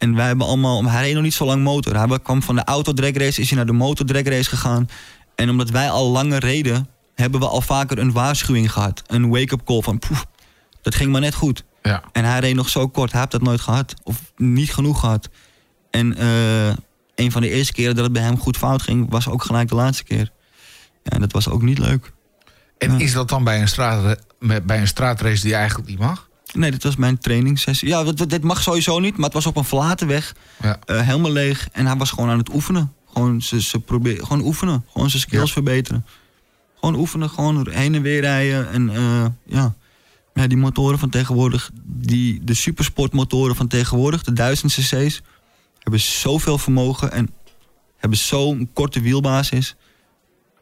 [0.01, 0.85] En wij hebben allemaal...
[0.85, 1.97] Hij reed nog niet zo lang motor.
[1.97, 4.89] Hij kwam van de auto drag race, is hij naar de motor drag race gegaan.
[5.35, 9.03] En omdat wij al langer reden, hebben we al vaker een waarschuwing gehad.
[9.07, 10.27] Een wake-up call van, poef,
[10.83, 11.65] dat ging maar net goed.
[11.83, 12.03] Ja.
[12.13, 13.95] En hij reed nog zo kort, hij heeft dat nooit gehad.
[14.03, 15.29] Of niet genoeg gehad.
[15.91, 16.69] En eh,
[17.15, 19.69] een van de eerste keren dat het bij hem goed fout ging, was ook gelijk
[19.69, 20.31] de laatste keer.
[21.03, 22.13] Ja, en dat was ook niet leuk.
[22.79, 22.99] En Ja.
[22.99, 24.19] is dat dan bij een, straat,
[24.63, 26.29] bij een straatrace die eigenlijk niet mag?
[26.53, 27.89] Nee, dit was mijn trainingssessie.
[27.89, 30.35] Ja, dit, dit mag sowieso niet, maar het was op een verlaten weg.
[30.63, 30.79] Ja.
[30.85, 31.69] eh, helemaal leeg.
[31.73, 32.93] En hij was gewoon aan het oefenen.
[33.13, 34.85] Gewoon, ze, ze probeer, gewoon oefenen.
[34.93, 35.53] Gewoon zijn skills Ja.
[35.53, 36.07] verbeteren.
[36.81, 38.71] Gewoon oefenen, gewoon heen en weer rijden.
[38.71, 39.75] En eh, ja.
[40.35, 45.23] ja, die motoren van tegenwoordig, die, de supersportmotoren van tegenwoordig, de 1000 cc's,
[45.79, 47.31] hebben zoveel vermogen en
[47.97, 49.77] hebben zo'n korte wielbasis,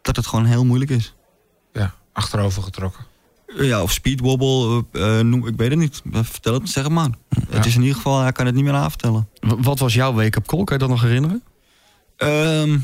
[0.02, 1.14] dat het gewoon heel moeilijk is.
[1.72, 3.04] Ja, achterover getrokken.
[3.56, 6.02] Ja, of speedwobble, eh, eh, noem, ik weet het niet.
[6.12, 7.08] Vertel het, zeg het maar.
[7.48, 9.28] Het is in ieder geval, hij kan het niet meer aanvertellen.
[9.40, 10.64] W- Wat was jouw wake-up call?
[10.64, 11.42] Kan je dat nog herinneren?
[12.16, 12.78] Ehm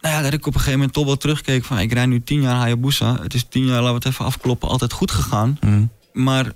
[0.00, 1.78] nou ja, dat ik op een gegeven moment toch wel terugkeek van...
[1.78, 3.18] ik rijd nu tien jaar Hayabusa.
[3.22, 5.58] Het is tien jaar, laten we het even afkloppen, altijd goed gegaan.
[6.12, 6.52] Maar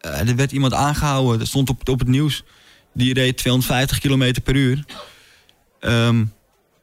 [0.00, 1.38] eh, er werd iemand aangehouden.
[1.38, 2.44] Dat stond op, op het nieuws.
[2.94, 4.84] Die reed 250 km per uur.
[5.80, 6.24] Ehm,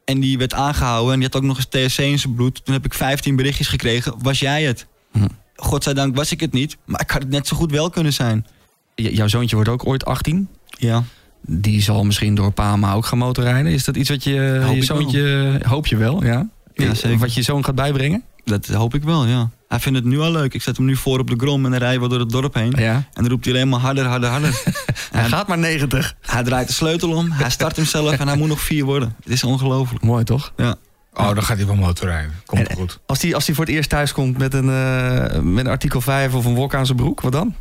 [0.04, 1.12] en die werd aangehouden.
[1.12, 2.64] En die had ook nog eens TSC in zijn bloed.
[2.64, 4.14] Toen heb ik 15 berichtjes gekregen.
[4.22, 4.86] Was jij het?
[5.12, 5.26] Hm.
[5.56, 6.76] Godzijdank was ik het niet.
[6.84, 8.46] Maar ik had het net zo goed wel kunnen zijn.
[8.94, 10.48] J- jouw zoontje wordt ook ooit 18.
[10.68, 11.02] Ja.
[11.46, 13.72] Die zal misschien door pa en ma ook gaan motorrijden.
[13.72, 14.98] Is dat iets wat je, Hoop je ik wel.
[15.00, 15.60] zoontje...
[15.66, 16.48] Hoop je wel, ja?
[16.74, 17.18] Ja, zeker.
[17.18, 18.22] Wat je zoon gaat bijbrengen?
[18.44, 19.50] Dat hoop ik wel, ja.
[19.68, 20.54] Hij vindt het nu al leuk.
[20.54, 22.54] Ik zet hem nu voor op de grom en dan rijden we door het dorp
[22.54, 22.72] heen.
[22.76, 22.94] Ja.
[22.94, 24.62] En dan roept hij alleen maar harder, harder, harder.
[25.12, 26.14] Hij gaat maar 90.
[26.20, 29.14] Hij draait de sleutel om, hij start hem zelf en hij moet nog vier worden.
[29.22, 30.04] Het is ongelooflijk.
[30.04, 30.52] Mooi toch?
[30.56, 30.74] Ja.
[31.14, 32.32] Oh, dan gaat hij wel motorrijden.
[32.46, 32.98] Komt En- goed.
[33.06, 36.00] Als hij als die voor het eerst thuis komt met een, eh, met een artikel
[36.00, 37.54] 5 of een wok aan zijn broek, wat dan?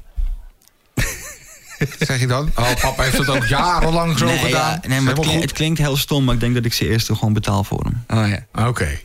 [1.99, 2.51] Zeg je dan?
[2.55, 4.79] Oh, papa heeft het ook jarenlang zo nee, gedaan.
[4.81, 5.41] ja, nee, maar het klinkt, goed.
[5.41, 8.19] het klinkt heel stom, maar ik denk dat ik ze eerst gewoon betaal voor hem.
[8.19, 8.67] Oh ja.
[8.67, 8.99] Oké.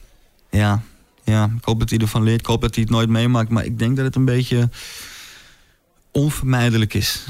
[0.51, 0.81] Ja,
[1.25, 2.41] ja, ik hoop dat hij ervan leert.
[2.41, 3.49] Ik hoop dat hij het nooit meemaakt.
[3.51, 4.69] Maar ik denk dat het een beetje
[6.13, 7.25] onvermijdelijk is.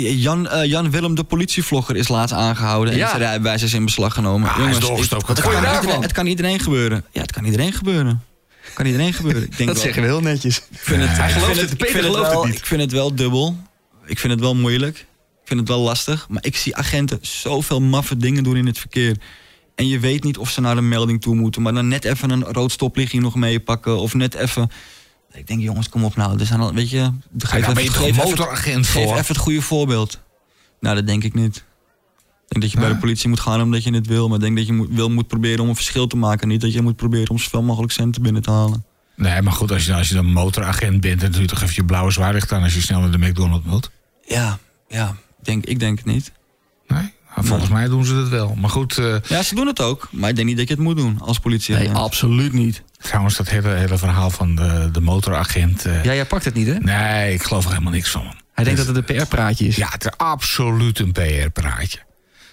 [0.00, 2.92] Jan, eh, Jan Willem, de politievlogger, is laatst aangehouden.
[2.92, 3.08] En Ja.
[3.08, 4.48] zijn rijbewijs is in beslag genomen.
[4.50, 5.26] Ah, hij is doorgestoken.
[5.26, 7.04] het, Wat kan iedereen, het kan iedereen gebeuren.
[7.10, 8.22] Ja, het kan iedereen gebeuren.
[8.60, 9.42] Het kan iedereen gebeuren.
[9.42, 10.56] Ik denk Dat wel- zeggen we heel netjes.
[10.56, 12.58] Ik vind het, Hij ik vind het, het, ik vind het wel, het niet.
[12.58, 13.56] Ik vind het wel dubbel.
[14.06, 14.96] Ik vind het wel moeilijk.
[15.42, 16.26] Ik vind het wel lastig.
[16.28, 19.16] Maar ik zie agenten zoveel maffe dingen doen in het verkeer.
[19.74, 21.62] En je weet niet of ze naar een melding toe moeten.
[21.62, 23.98] Maar dan net even een rood stoplichtje nog meepakken.
[23.98, 24.70] Of net even...
[25.34, 26.40] Ik denk, jongens, kom op nou.
[26.40, 27.10] Er zijn al, weet je...
[27.38, 30.20] Geef daar even- geef een even- motoragent Geef even het goede voorbeeld.
[30.80, 31.56] Nou, dat denk ik niet.
[31.56, 34.26] Ik denk dat je bij de politie moet gaan omdat je het wil.
[34.28, 36.48] Maar ik denk dat je moet, wel moet proberen om een verschil te maken.
[36.48, 38.84] Niet dat je moet proberen om zoveel mogelijk centen binnen te halen.
[39.16, 41.20] Nee, maar goed, als je, als je dan motoragent bent...
[41.20, 42.62] dan doe je toch even je blauwe zwaarlicht aan...
[42.62, 43.90] als je snel naar de McDonald's wilt.
[44.26, 44.58] Ja,
[44.88, 45.08] ja.
[45.38, 46.32] Ik denk, ik denk het niet.
[47.34, 48.54] Nou, volgens mij doen ze dat wel.
[48.54, 50.08] Maar goed, eh, Ja, ze doen het ook.
[50.10, 51.74] Maar ik denk niet dat je het moet doen als politie.
[51.74, 52.82] Nee, absoluut niet.
[52.98, 55.84] trouwens, dat hele, hele verhaal van de, de motoragent...
[55.84, 56.74] eh, Ja, jij pakt het niet, hè?
[56.78, 58.34] Nee, ik geloof er helemaal niks van.
[58.52, 59.76] Hij denkt dat het een PR-praatje is.
[59.76, 61.98] Ja, het is absoluut een PR-praatje.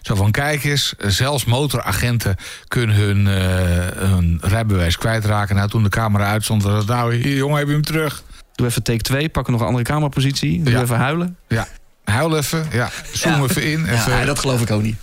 [0.02, 2.36] Zo van, kijk eens, zelfs motoragenten
[2.68, 5.56] kunnen hun, eh, hun rijbewijs kwijtraken.
[5.56, 8.24] Nou, toen de camera uitstond, was het nou, hier jongen, heb je hem terug?
[8.56, 10.64] Doe even take 2, pak nog een andere camerapositie.
[10.64, 10.82] Doe Ja.
[10.82, 11.38] even huilen.
[11.48, 11.68] Ja,
[12.10, 13.44] huil even, ja, zoom Ja.
[13.44, 13.86] even in.
[13.86, 14.12] Even.
[14.12, 14.98] Nee, dat geloof ik ook niet.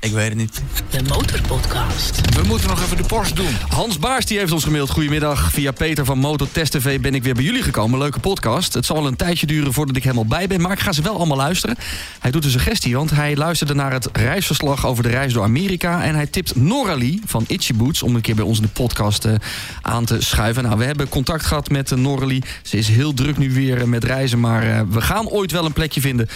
[0.00, 0.62] Ik weet het niet.
[0.90, 2.20] De Motorpodcast.
[2.34, 3.56] We moeten nog even de post doen.
[3.68, 4.90] Hans Baars die heeft ons gemaild.
[4.90, 7.98] Goedemiddag, via Peter van Mototest TV ben ik weer bij jullie gekomen.
[7.98, 8.74] Leuke podcast.
[8.74, 11.02] Het zal wel een tijdje duren voordat ik helemaal bij ben, maar ik ga ze
[11.02, 11.76] wel allemaal luisteren.
[12.20, 16.04] Hij doet een suggestie, want hij luisterde naar het reisverslag over de reis door Amerika.
[16.04, 19.24] En hij tipt Noralie van Itchy Boots om een keer bij ons in de podcast
[19.24, 19.34] eh,
[19.82, 20.62] aan te schuiven.
[20.62, 22.44] Nou, we hebben contact gehad met uh, Noralie.
[22.62, 25.64] Ze is heel druk nu weer eh, met reizen, maar eh, we gaan ooit wel
[25.64, 26.28] een plekje vinden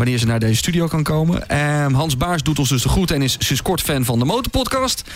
[0.00, 1.48] wanneer ze naar deze studio kan komen.
[1.48, 4.24] Ehm, Hans Baars doet ons dus de groeten en is sinds kort fan van de
[4.24, 5.10] Motorpodcast.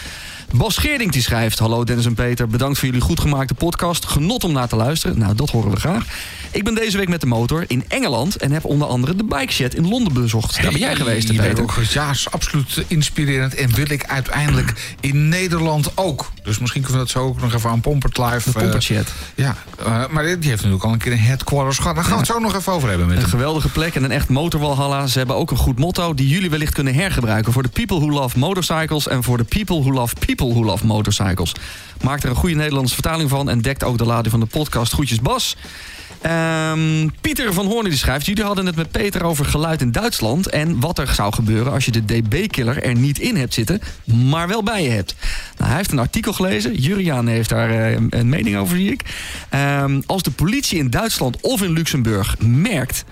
[0.53, 1.59] Bas Geerding die schrijft...
[1.59, 4.05] Hallo Dennis en Peter, bedankt voor jullie goed gemaakte podcast.
[4.05, 5.19] Genot om naar te luisteren.
[5.19, 6.05] Nou, dat horen we graag.
[6.51, 8.37] Ik ben deze week met de motor in Engeland...
[8.37, 10.63] en heb onder andere de Bike Shed in Londen bezocht.
[10.63, 11.63] Daar ben jij geweest, Peter.
[11.63, 13.55] ook, ja, is absoluut inspirerend.
[13.55, 16.33] En wil ik uiteindelijk in Nederland ook.
[16.43, 18.51] Dus misschien kunnen we dat zo ook nog even aan Pompert Live.
[18.51, 19.13] De eh, Pompert Shed.
[19.35, 21.95] ja, eh, maar die heeft natuurlijk al een keer een headquarters gehad.
[21.95, 23.31] Daar gaan we het zo nog even over hebben met Een hem.
[23.31, 25.07] geweldige plek en een echt motorwalhalla.
[25.07, 27.53] Ze hebben ook een goed motto die jullie wellicht kunnen hergebruiken...
[27.53, 30.65] voor de people who love motorcycles en voor de people who love people People Who
[30.65, 31.53] Love Motorcycles.
[32.03, 34.93] Maakt er een goede Nederlandse vertaling van en dekt ook de lading van de podcast.
[34.93, 35.57] Groetjes Bas.
[36.21, 38.27] Ehm, Pieter van Hoorn die schrijft...
[38.27, 40.49] jullie hadden het met Peter over geluid in Duitsland...
[40.49, 43.81] en wat er zou gebeuren als je de DB-killer er niet in hebt zitten...
[44.05, 45.15] maar wel bij je hebt.
[45.57, 46.75] Nou, hij heeft een artikel gelezen.
[46.75, 49.03] Juriaan heeft daar eh, een mening over, zie ik.
[49.49, 53.05] Ehm, als de politie in Duitsland of in Luxemburg merkt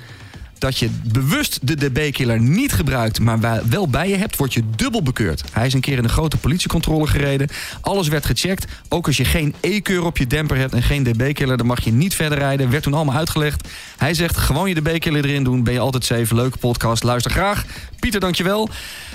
[0.62, 3.38] dat je bewust de DB-killer niet gebruikt, maar
[3.68, 5.42] wel bij je hebt, word je dubbel bekeurd.
[5.52, 7.48] Hij is een keer in een grote politiecontrole gereden.
[7.80, 8.66] Alles werd gecheckt.
[8.88, 11.92] Ook als je geen E-keur op je demper hebt en geen DB-killer, dan mag je
[11.92, 12.70] niet verder rijden.
[12.70, 13.68] Werd toen allemaal uitgelegd.
[13.96, 16.34] Hij zegt, gewoon je DB-killer erin doen, ben je altijd safe.
[16.34, 17.64] Leuke podcast, luister graag.
[18.00, 18.68] Pieter, dankjewel.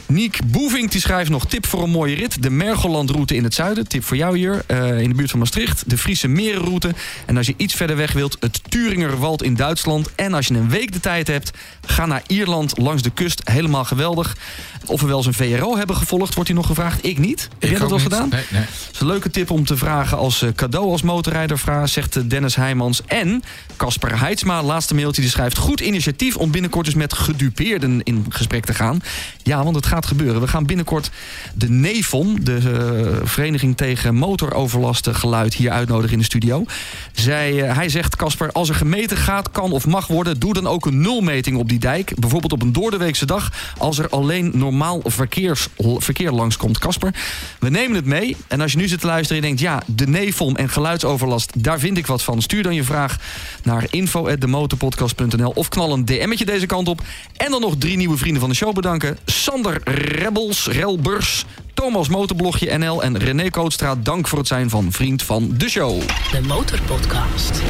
[0.08, 2.44] Niek Boevink die schrijft nog tip voor een mooie rit.
[2.44, 3.88] De Mergellandroute in het zuiden.
[3.88, 5.90] Tip voor jou hier, eh, in de buurt van Maastricht.
[5.90, 6.94] De Friese Merenroute.
[7.26, 10.10] En als je iets verder weg wilt, het Turingerwald in Duitsland.
[10.16, 11.52] En als je een week de tijd hebt,
[11.86, 13.42] ga naar Ierland langs de kust.
[13.44, 14.38] Helemaal geweldig.
[14.86, 17.06] Of we wel eens een VRO hebben gevolgd, wordt hier nog gevraagd.
[17.06, 17.50] Ik niet.
[17.60, 18.02] Heb jij dat niet.
[18.02, 18.30] gedaan?
[18.30, 18.62] Nee, nee.
[18.62, 22.16] Dat is een leuke tip om te vragen als eh, cadeau als motorrijder vraag, zegt
[22.16, 23.02] eh, Dennis Heijmans.
[23.06, 23.44] En
[23.76, 25.58] Casper Heidsma, laatste mailtje, die schrijft...
[25.58, 29.02] goed initiatief om binnenkort dus met gedupeerden in gesprek te gaan.
[29.44, 30.42] Ja, want het gaat gebeuren.
[30.42, 31.10] We gaan binnenkort
[31.54, 35.54] de NEFON, de eh, Vereniging tegen Motoroverlast Geluid...
[35.54, 36.66] hier uitnodigen in de studio.
[37.12, 40.40] Zij, eh, hij zegt, Casper, als er gemeten gaat, kan of mag worden...
[40.40, 42.14] doe dan ook een nulmeting op die dijk.
[42.20, 43.52] Bijvoorbeeld op een doordeweekse dag...
[43.78, 45.68] als er alleen normaal verkeers,
[45.98, 46.80] verkeer langskomt.
[46.80, 47.14] Casper,
[47.60, 48.36] we nemen het mee.
[48.48, 49.62] En als je nu zit te luisteren en denkt...
[49.62, 52.42] ja, de NEFON en geluidsoverlast, daar vind ik wat van.
[52.42, 53.18] Stuur dan je vraag
[53.64, 55.52] naar info.demotorpodcast.nl...
[55.56, 57.02] of knal een DM'tje deze kant op.
[57.38, 59.18] En dan nog drie nieuwe vrienden van de show bedanken.
[59.26, 61.46] Sander Rebels, Relbers...
[61.74, 66.02] Thomas Motorblogje NL en René Kootstra, dank voor het zijn van vriend van de show.
[66.32, 67.62] De Motorpodcast.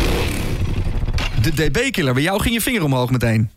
[1.41, 3.49] De DB-killer, bij jou ging je vinger omhoog meteen.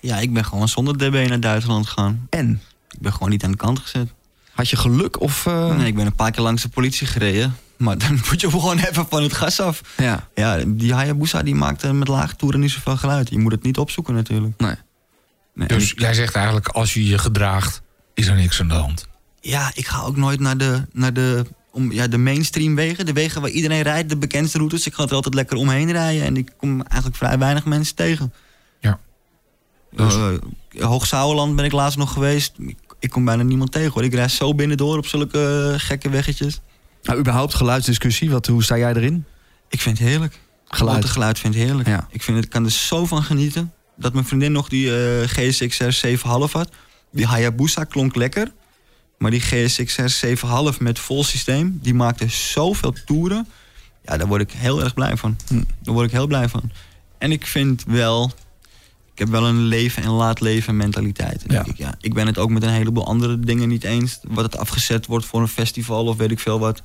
[0.00, 2.26] Ja, ik ben gewoon zonder DB naar Duitsland gegaan.
[2.30, 2.62] En?
[2.90, 4.08] Ik ben gewoon niet aan de kant gezet.
[4.52, 5.46] Had je geluk of...
[5.46, 7.56] eh, Nee, ik ben een paar keer langs de politie gereden.
[7.76, 9.80] Maar dan moet je gewoon even van het gas af.
[9.96, 10.28] Ja.
[10.34, 13.30] Ja, die Hayabusa die maakt eh, met lage toeren niet zoveel geluid.
[13.30, 14.54] Je moet het niet opzoeken natuurlijk.
[14.58, 15.66] Nee.
[15.68, 17.82] Dus ik- jij zegt eigenlijk, als je je gedraagt,
[18.18, 19.06] is er niks aan de hand.
[19.40, 23.06] ja, ik ga ook nooit naar de, naar de, om, ja, de mainstream wegen.
[23.06, 24.86] De wegen waar iedereen rijdt, de bekendste routes.
[24.86, 26.22] Ik ga er altijd lekker omheen rijden.
[26.24, 28.32] En ik kom eigenlijk vrij weinig mensen tegen.
[28.80, 28.98] Ja.
[29.90, 32.52] Dus- Eh, ben ik laatst nog geweest.
[32.58, 34.04] Ik, ik kom bijna niemand tegen hoor.
[34.04, 36.60] Ik rijd zo binnendoor op zulke eh, gekke weggetjes.
[37.02, 39.24] Nou, überhaupt geluidsdiscussie, wat, hoe sta jij erin?
[39.68, 40.38] Ik vind het heerlijk.
[40.68, 41.02] Geluid.
[41.02, 41.88] Het geluid vind ik heerlijk.
[41.88, 42.06] Ja.
[42.10, 43.72] Ik, vind het, ik kan er zo van genieten.
[43.96, 46.70] Dat mijn vriendin nog die eh, GSX-R 7,5 had.
[47.12, 48.52] Die Hayabusa klonk lekker.
[49.18, 50.26] Maar die GSX-R
[50.72, 51.78] 7,5 met vol systeem...
[51.82, 53.46] die maakte zoveel toeren.
[54.04, 55.36] Ja, daar word ik heel erg blij van.
[55.48, 55.62] Hm.
[55.82, 56.70] Daar word ik heel blij van.
[57.18, 58.32] En ik vind wel...
[59.12, 61.48] Ik heb wel een leven en laat leven mentaliteit.
[61.48, 61.72] Denk Ja.
[61.72, 61.94] ik, ja.
[62.00, 64.18] ik ben het ook met een heleboel andere dingen niet eens.
[64.22, 66.82] Wat het afgezet wordt voor een festival of weet ik veel wat.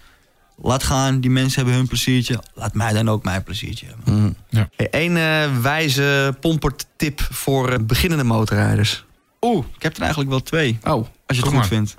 [0.62, 2.44] Laat gaan, die mensen hebben hun pleziertje.
[2.54, 4.36] Laat mij dan ook mijn pleziertje hebben.
[4.50, 4.70] Ja.
[4.76, 9.06] Hey, Eén eh, wijze pompertip voor eh, beginnende motorrijders.
[9.44, 10.78] Oeh, ik heb er eigenlijk wel twee.
[10.84, 11.66] Oh, Als je het goed maar.
[11.68, 11.96] vindt.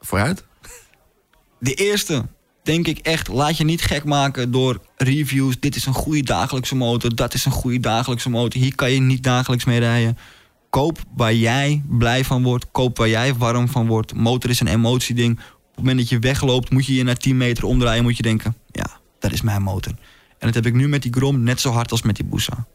[0.00, 0.44] vooruit.
[1.60, 2.26] De eerste,
[2.62, 5.60] denk ik echt, laat je niet gek maken door reviews.
[5.60, 8.60] Dit is een goede dagelijkse motor, dat is een goede dagelijkse motor.
[8.60, 10.18] Hier kan je niet dagelijks mee rijden.
[10.70, 12.66] Koop waar jij blij van wordt.
[12.72, 14.14] Koop waar jij warm van wordt.
[14.14, 15.38] Motor is een emotieding.
[15.38, 18.02] Op het moment dat je wegloopt, moet je je naar 10 meter omdraaien.
[18.02, 18.86] Moet je denken, ja,
[19.18, 19.92] dat is mijn motor.
[20.38, 22.66] En dat heb ik nu met die Grom net zo hard als met die Busa.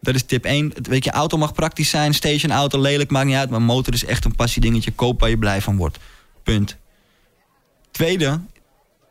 [0.00, 0.70] Dat is tip 1.
[0.74, 2.14] Het- Weet je, auto mag praktisch zijn.
[2.14, 3.50] Station auto, lelijk, maakt niet uit.
[3.50, 4.90] Maar motor is echt een passiedingetje.
[4.92, 5.98] Koop waar je blij van wordt.
[6.42, 6.76] Punt.
[7.90, 8.40] Tweede,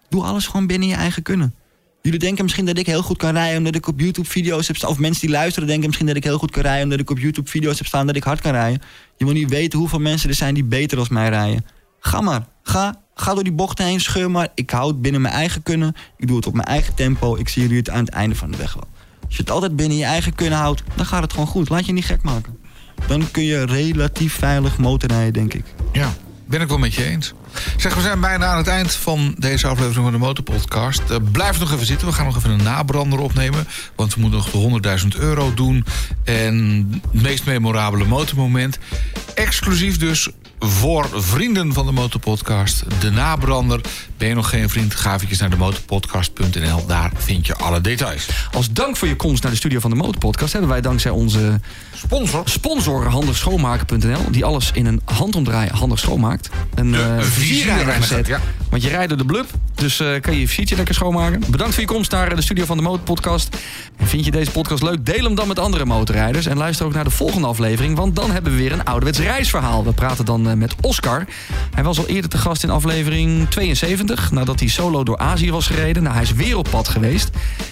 [0.10, 1.54] doe alles gewoon binnen je eigen kunnen.
[2.02, 4.76] Jullie denken misschien dat ik heel goed kan rijden omdat ik op YouTube video's heb
[4.76, 4.90] staan.
[4.90, 7.18] Of mensen die luisteren denken misschien dat ik heel goed kan rijden omdat ik op
[7.20, 8.82] YouTube video's heb staan dat ik hard kan rijden.
[9.18, 11.66] Je wil niet weten hoeveel mensen er zijn die beter als mij rijden.
[12.00, 12.46] Ga maar.
[12.64, 14.48] Ga, ga door die bochten heen, scheur maar.
[14.56, 15.94] Ik hou het binnen mijn eigen kunnen.
[16.18, 17.36] Ik doe het op mijn eigen tempo.
[17.36, 18.88] Ik zie jullie het aan het einde van de weg wel.
[19.26, 21.70] Als je het altijd binnen je eigen kunnen houdt, dan gaat het gewoon goed.
[21.70, 22.57] Laat je niet gek maken.
[23.07, 25.65] Dan kun je relatief veilig motorrijden, denk ik.
[25.91, 26.13] Ja,
[26.45, 27.34] ben ik wel met je eens.
[27.78, 31.02] Zeg, we zijn bijna aan het eind van deze aflevering van de Motorpodcast.
[31.10, 32.08] Eh, blijf nog even zitten.
[32.08, 33.68] We gaan nog even een nabrander opnemen.
[33.95, 35.86] Want we moeten nog de 100.000 euro doen.
[36.24, 38.80] En het meest memorabele motormoment.
[39.34, 40.30] Exclusief dus
[40.60, 42.84] voor vrienden van de Motorpodcast.
[43.00, 43.82] De nabrander.
[44.18, 44.95] Ben je nog geen vriend?
[44.95, 46.86] Ga eventjes naar de motorpodcast.nl.
[46.86, 48.28] Daar vind je alle details.
[48.52, 50.52] Als dank voor je komst naar de studio van de Motorpodcast...
[50.52, 51.60] hebben wij dankzij onze
[51.93, 52.41] Sponsor.
[52.45, 54.32] sponsor handigschoonmaken.nl...
[54.32, 56.50] die alles in een handomdraai handig schoonmaakt...
[56.76, 58.28] een, De vizierreiniger set.
[58.28, 58.40] ja.
[58.70, 61.44] Want je rijdt door de blub, Dus eh, kan je je fietsje lekker schoonmaken.
[61.50, 63.58] Bedankt voor je komst naar de studio van de Motorpodcast.
[63.98, 65.06] En vind je deze podcast leuk?
[65.06, 66.46] Deel hem dan met andere motorrijders.
[66.46, 67.96] En luister ook naar de volgende aflevering.
[67.96, 69.84] Want dan hebben we weer een ouderwets reisverhaal.
[69.84, 71.26] We praten dan eh, met Oscar.
[71.74, 74.32] Hij was al eerder te gast in aflevering 72.
[74.32, 76.04] Nadat hij solo door Azië was gereden.
[76.04, 77.30] Nou, hij is wereldpad geweest.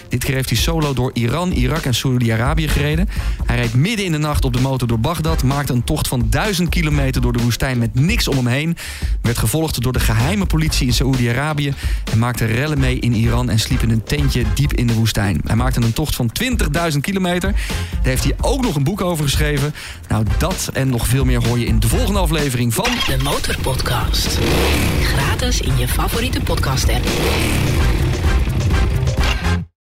[0.08, 3.08] Dit keer heeft hij solo door Iran, Irak en Saudi-Arabië gereden.
[3.46, 5.42] Hij reed midden in de nacht op de motor door Bagdad.
[5.42, 8.76] Maakte een tocht van 1000 kilometer door de woestijn met niks om hem heen.
[9.22, 11.74] Werd gevolgd door de geheime politie in Saoedi-Arabië.
[12.12, 15.40] En maakte rellen mee in Iran en sliep in een tentje diep in de woestijn.
[15.44, 17.52] Hij maakte een tocht van 20.000 kilometer.
[17.52, 19.74] Daar heeft hij ook nog een boek over geschreven.
[20.08, 22.84] Nou, dat en nog veel meer hoor je in de volgende aflevering van...
[22.84, 24.38] De Motorpodcast.
[25.02, 27.06] Gratis in je favoriete podcast app.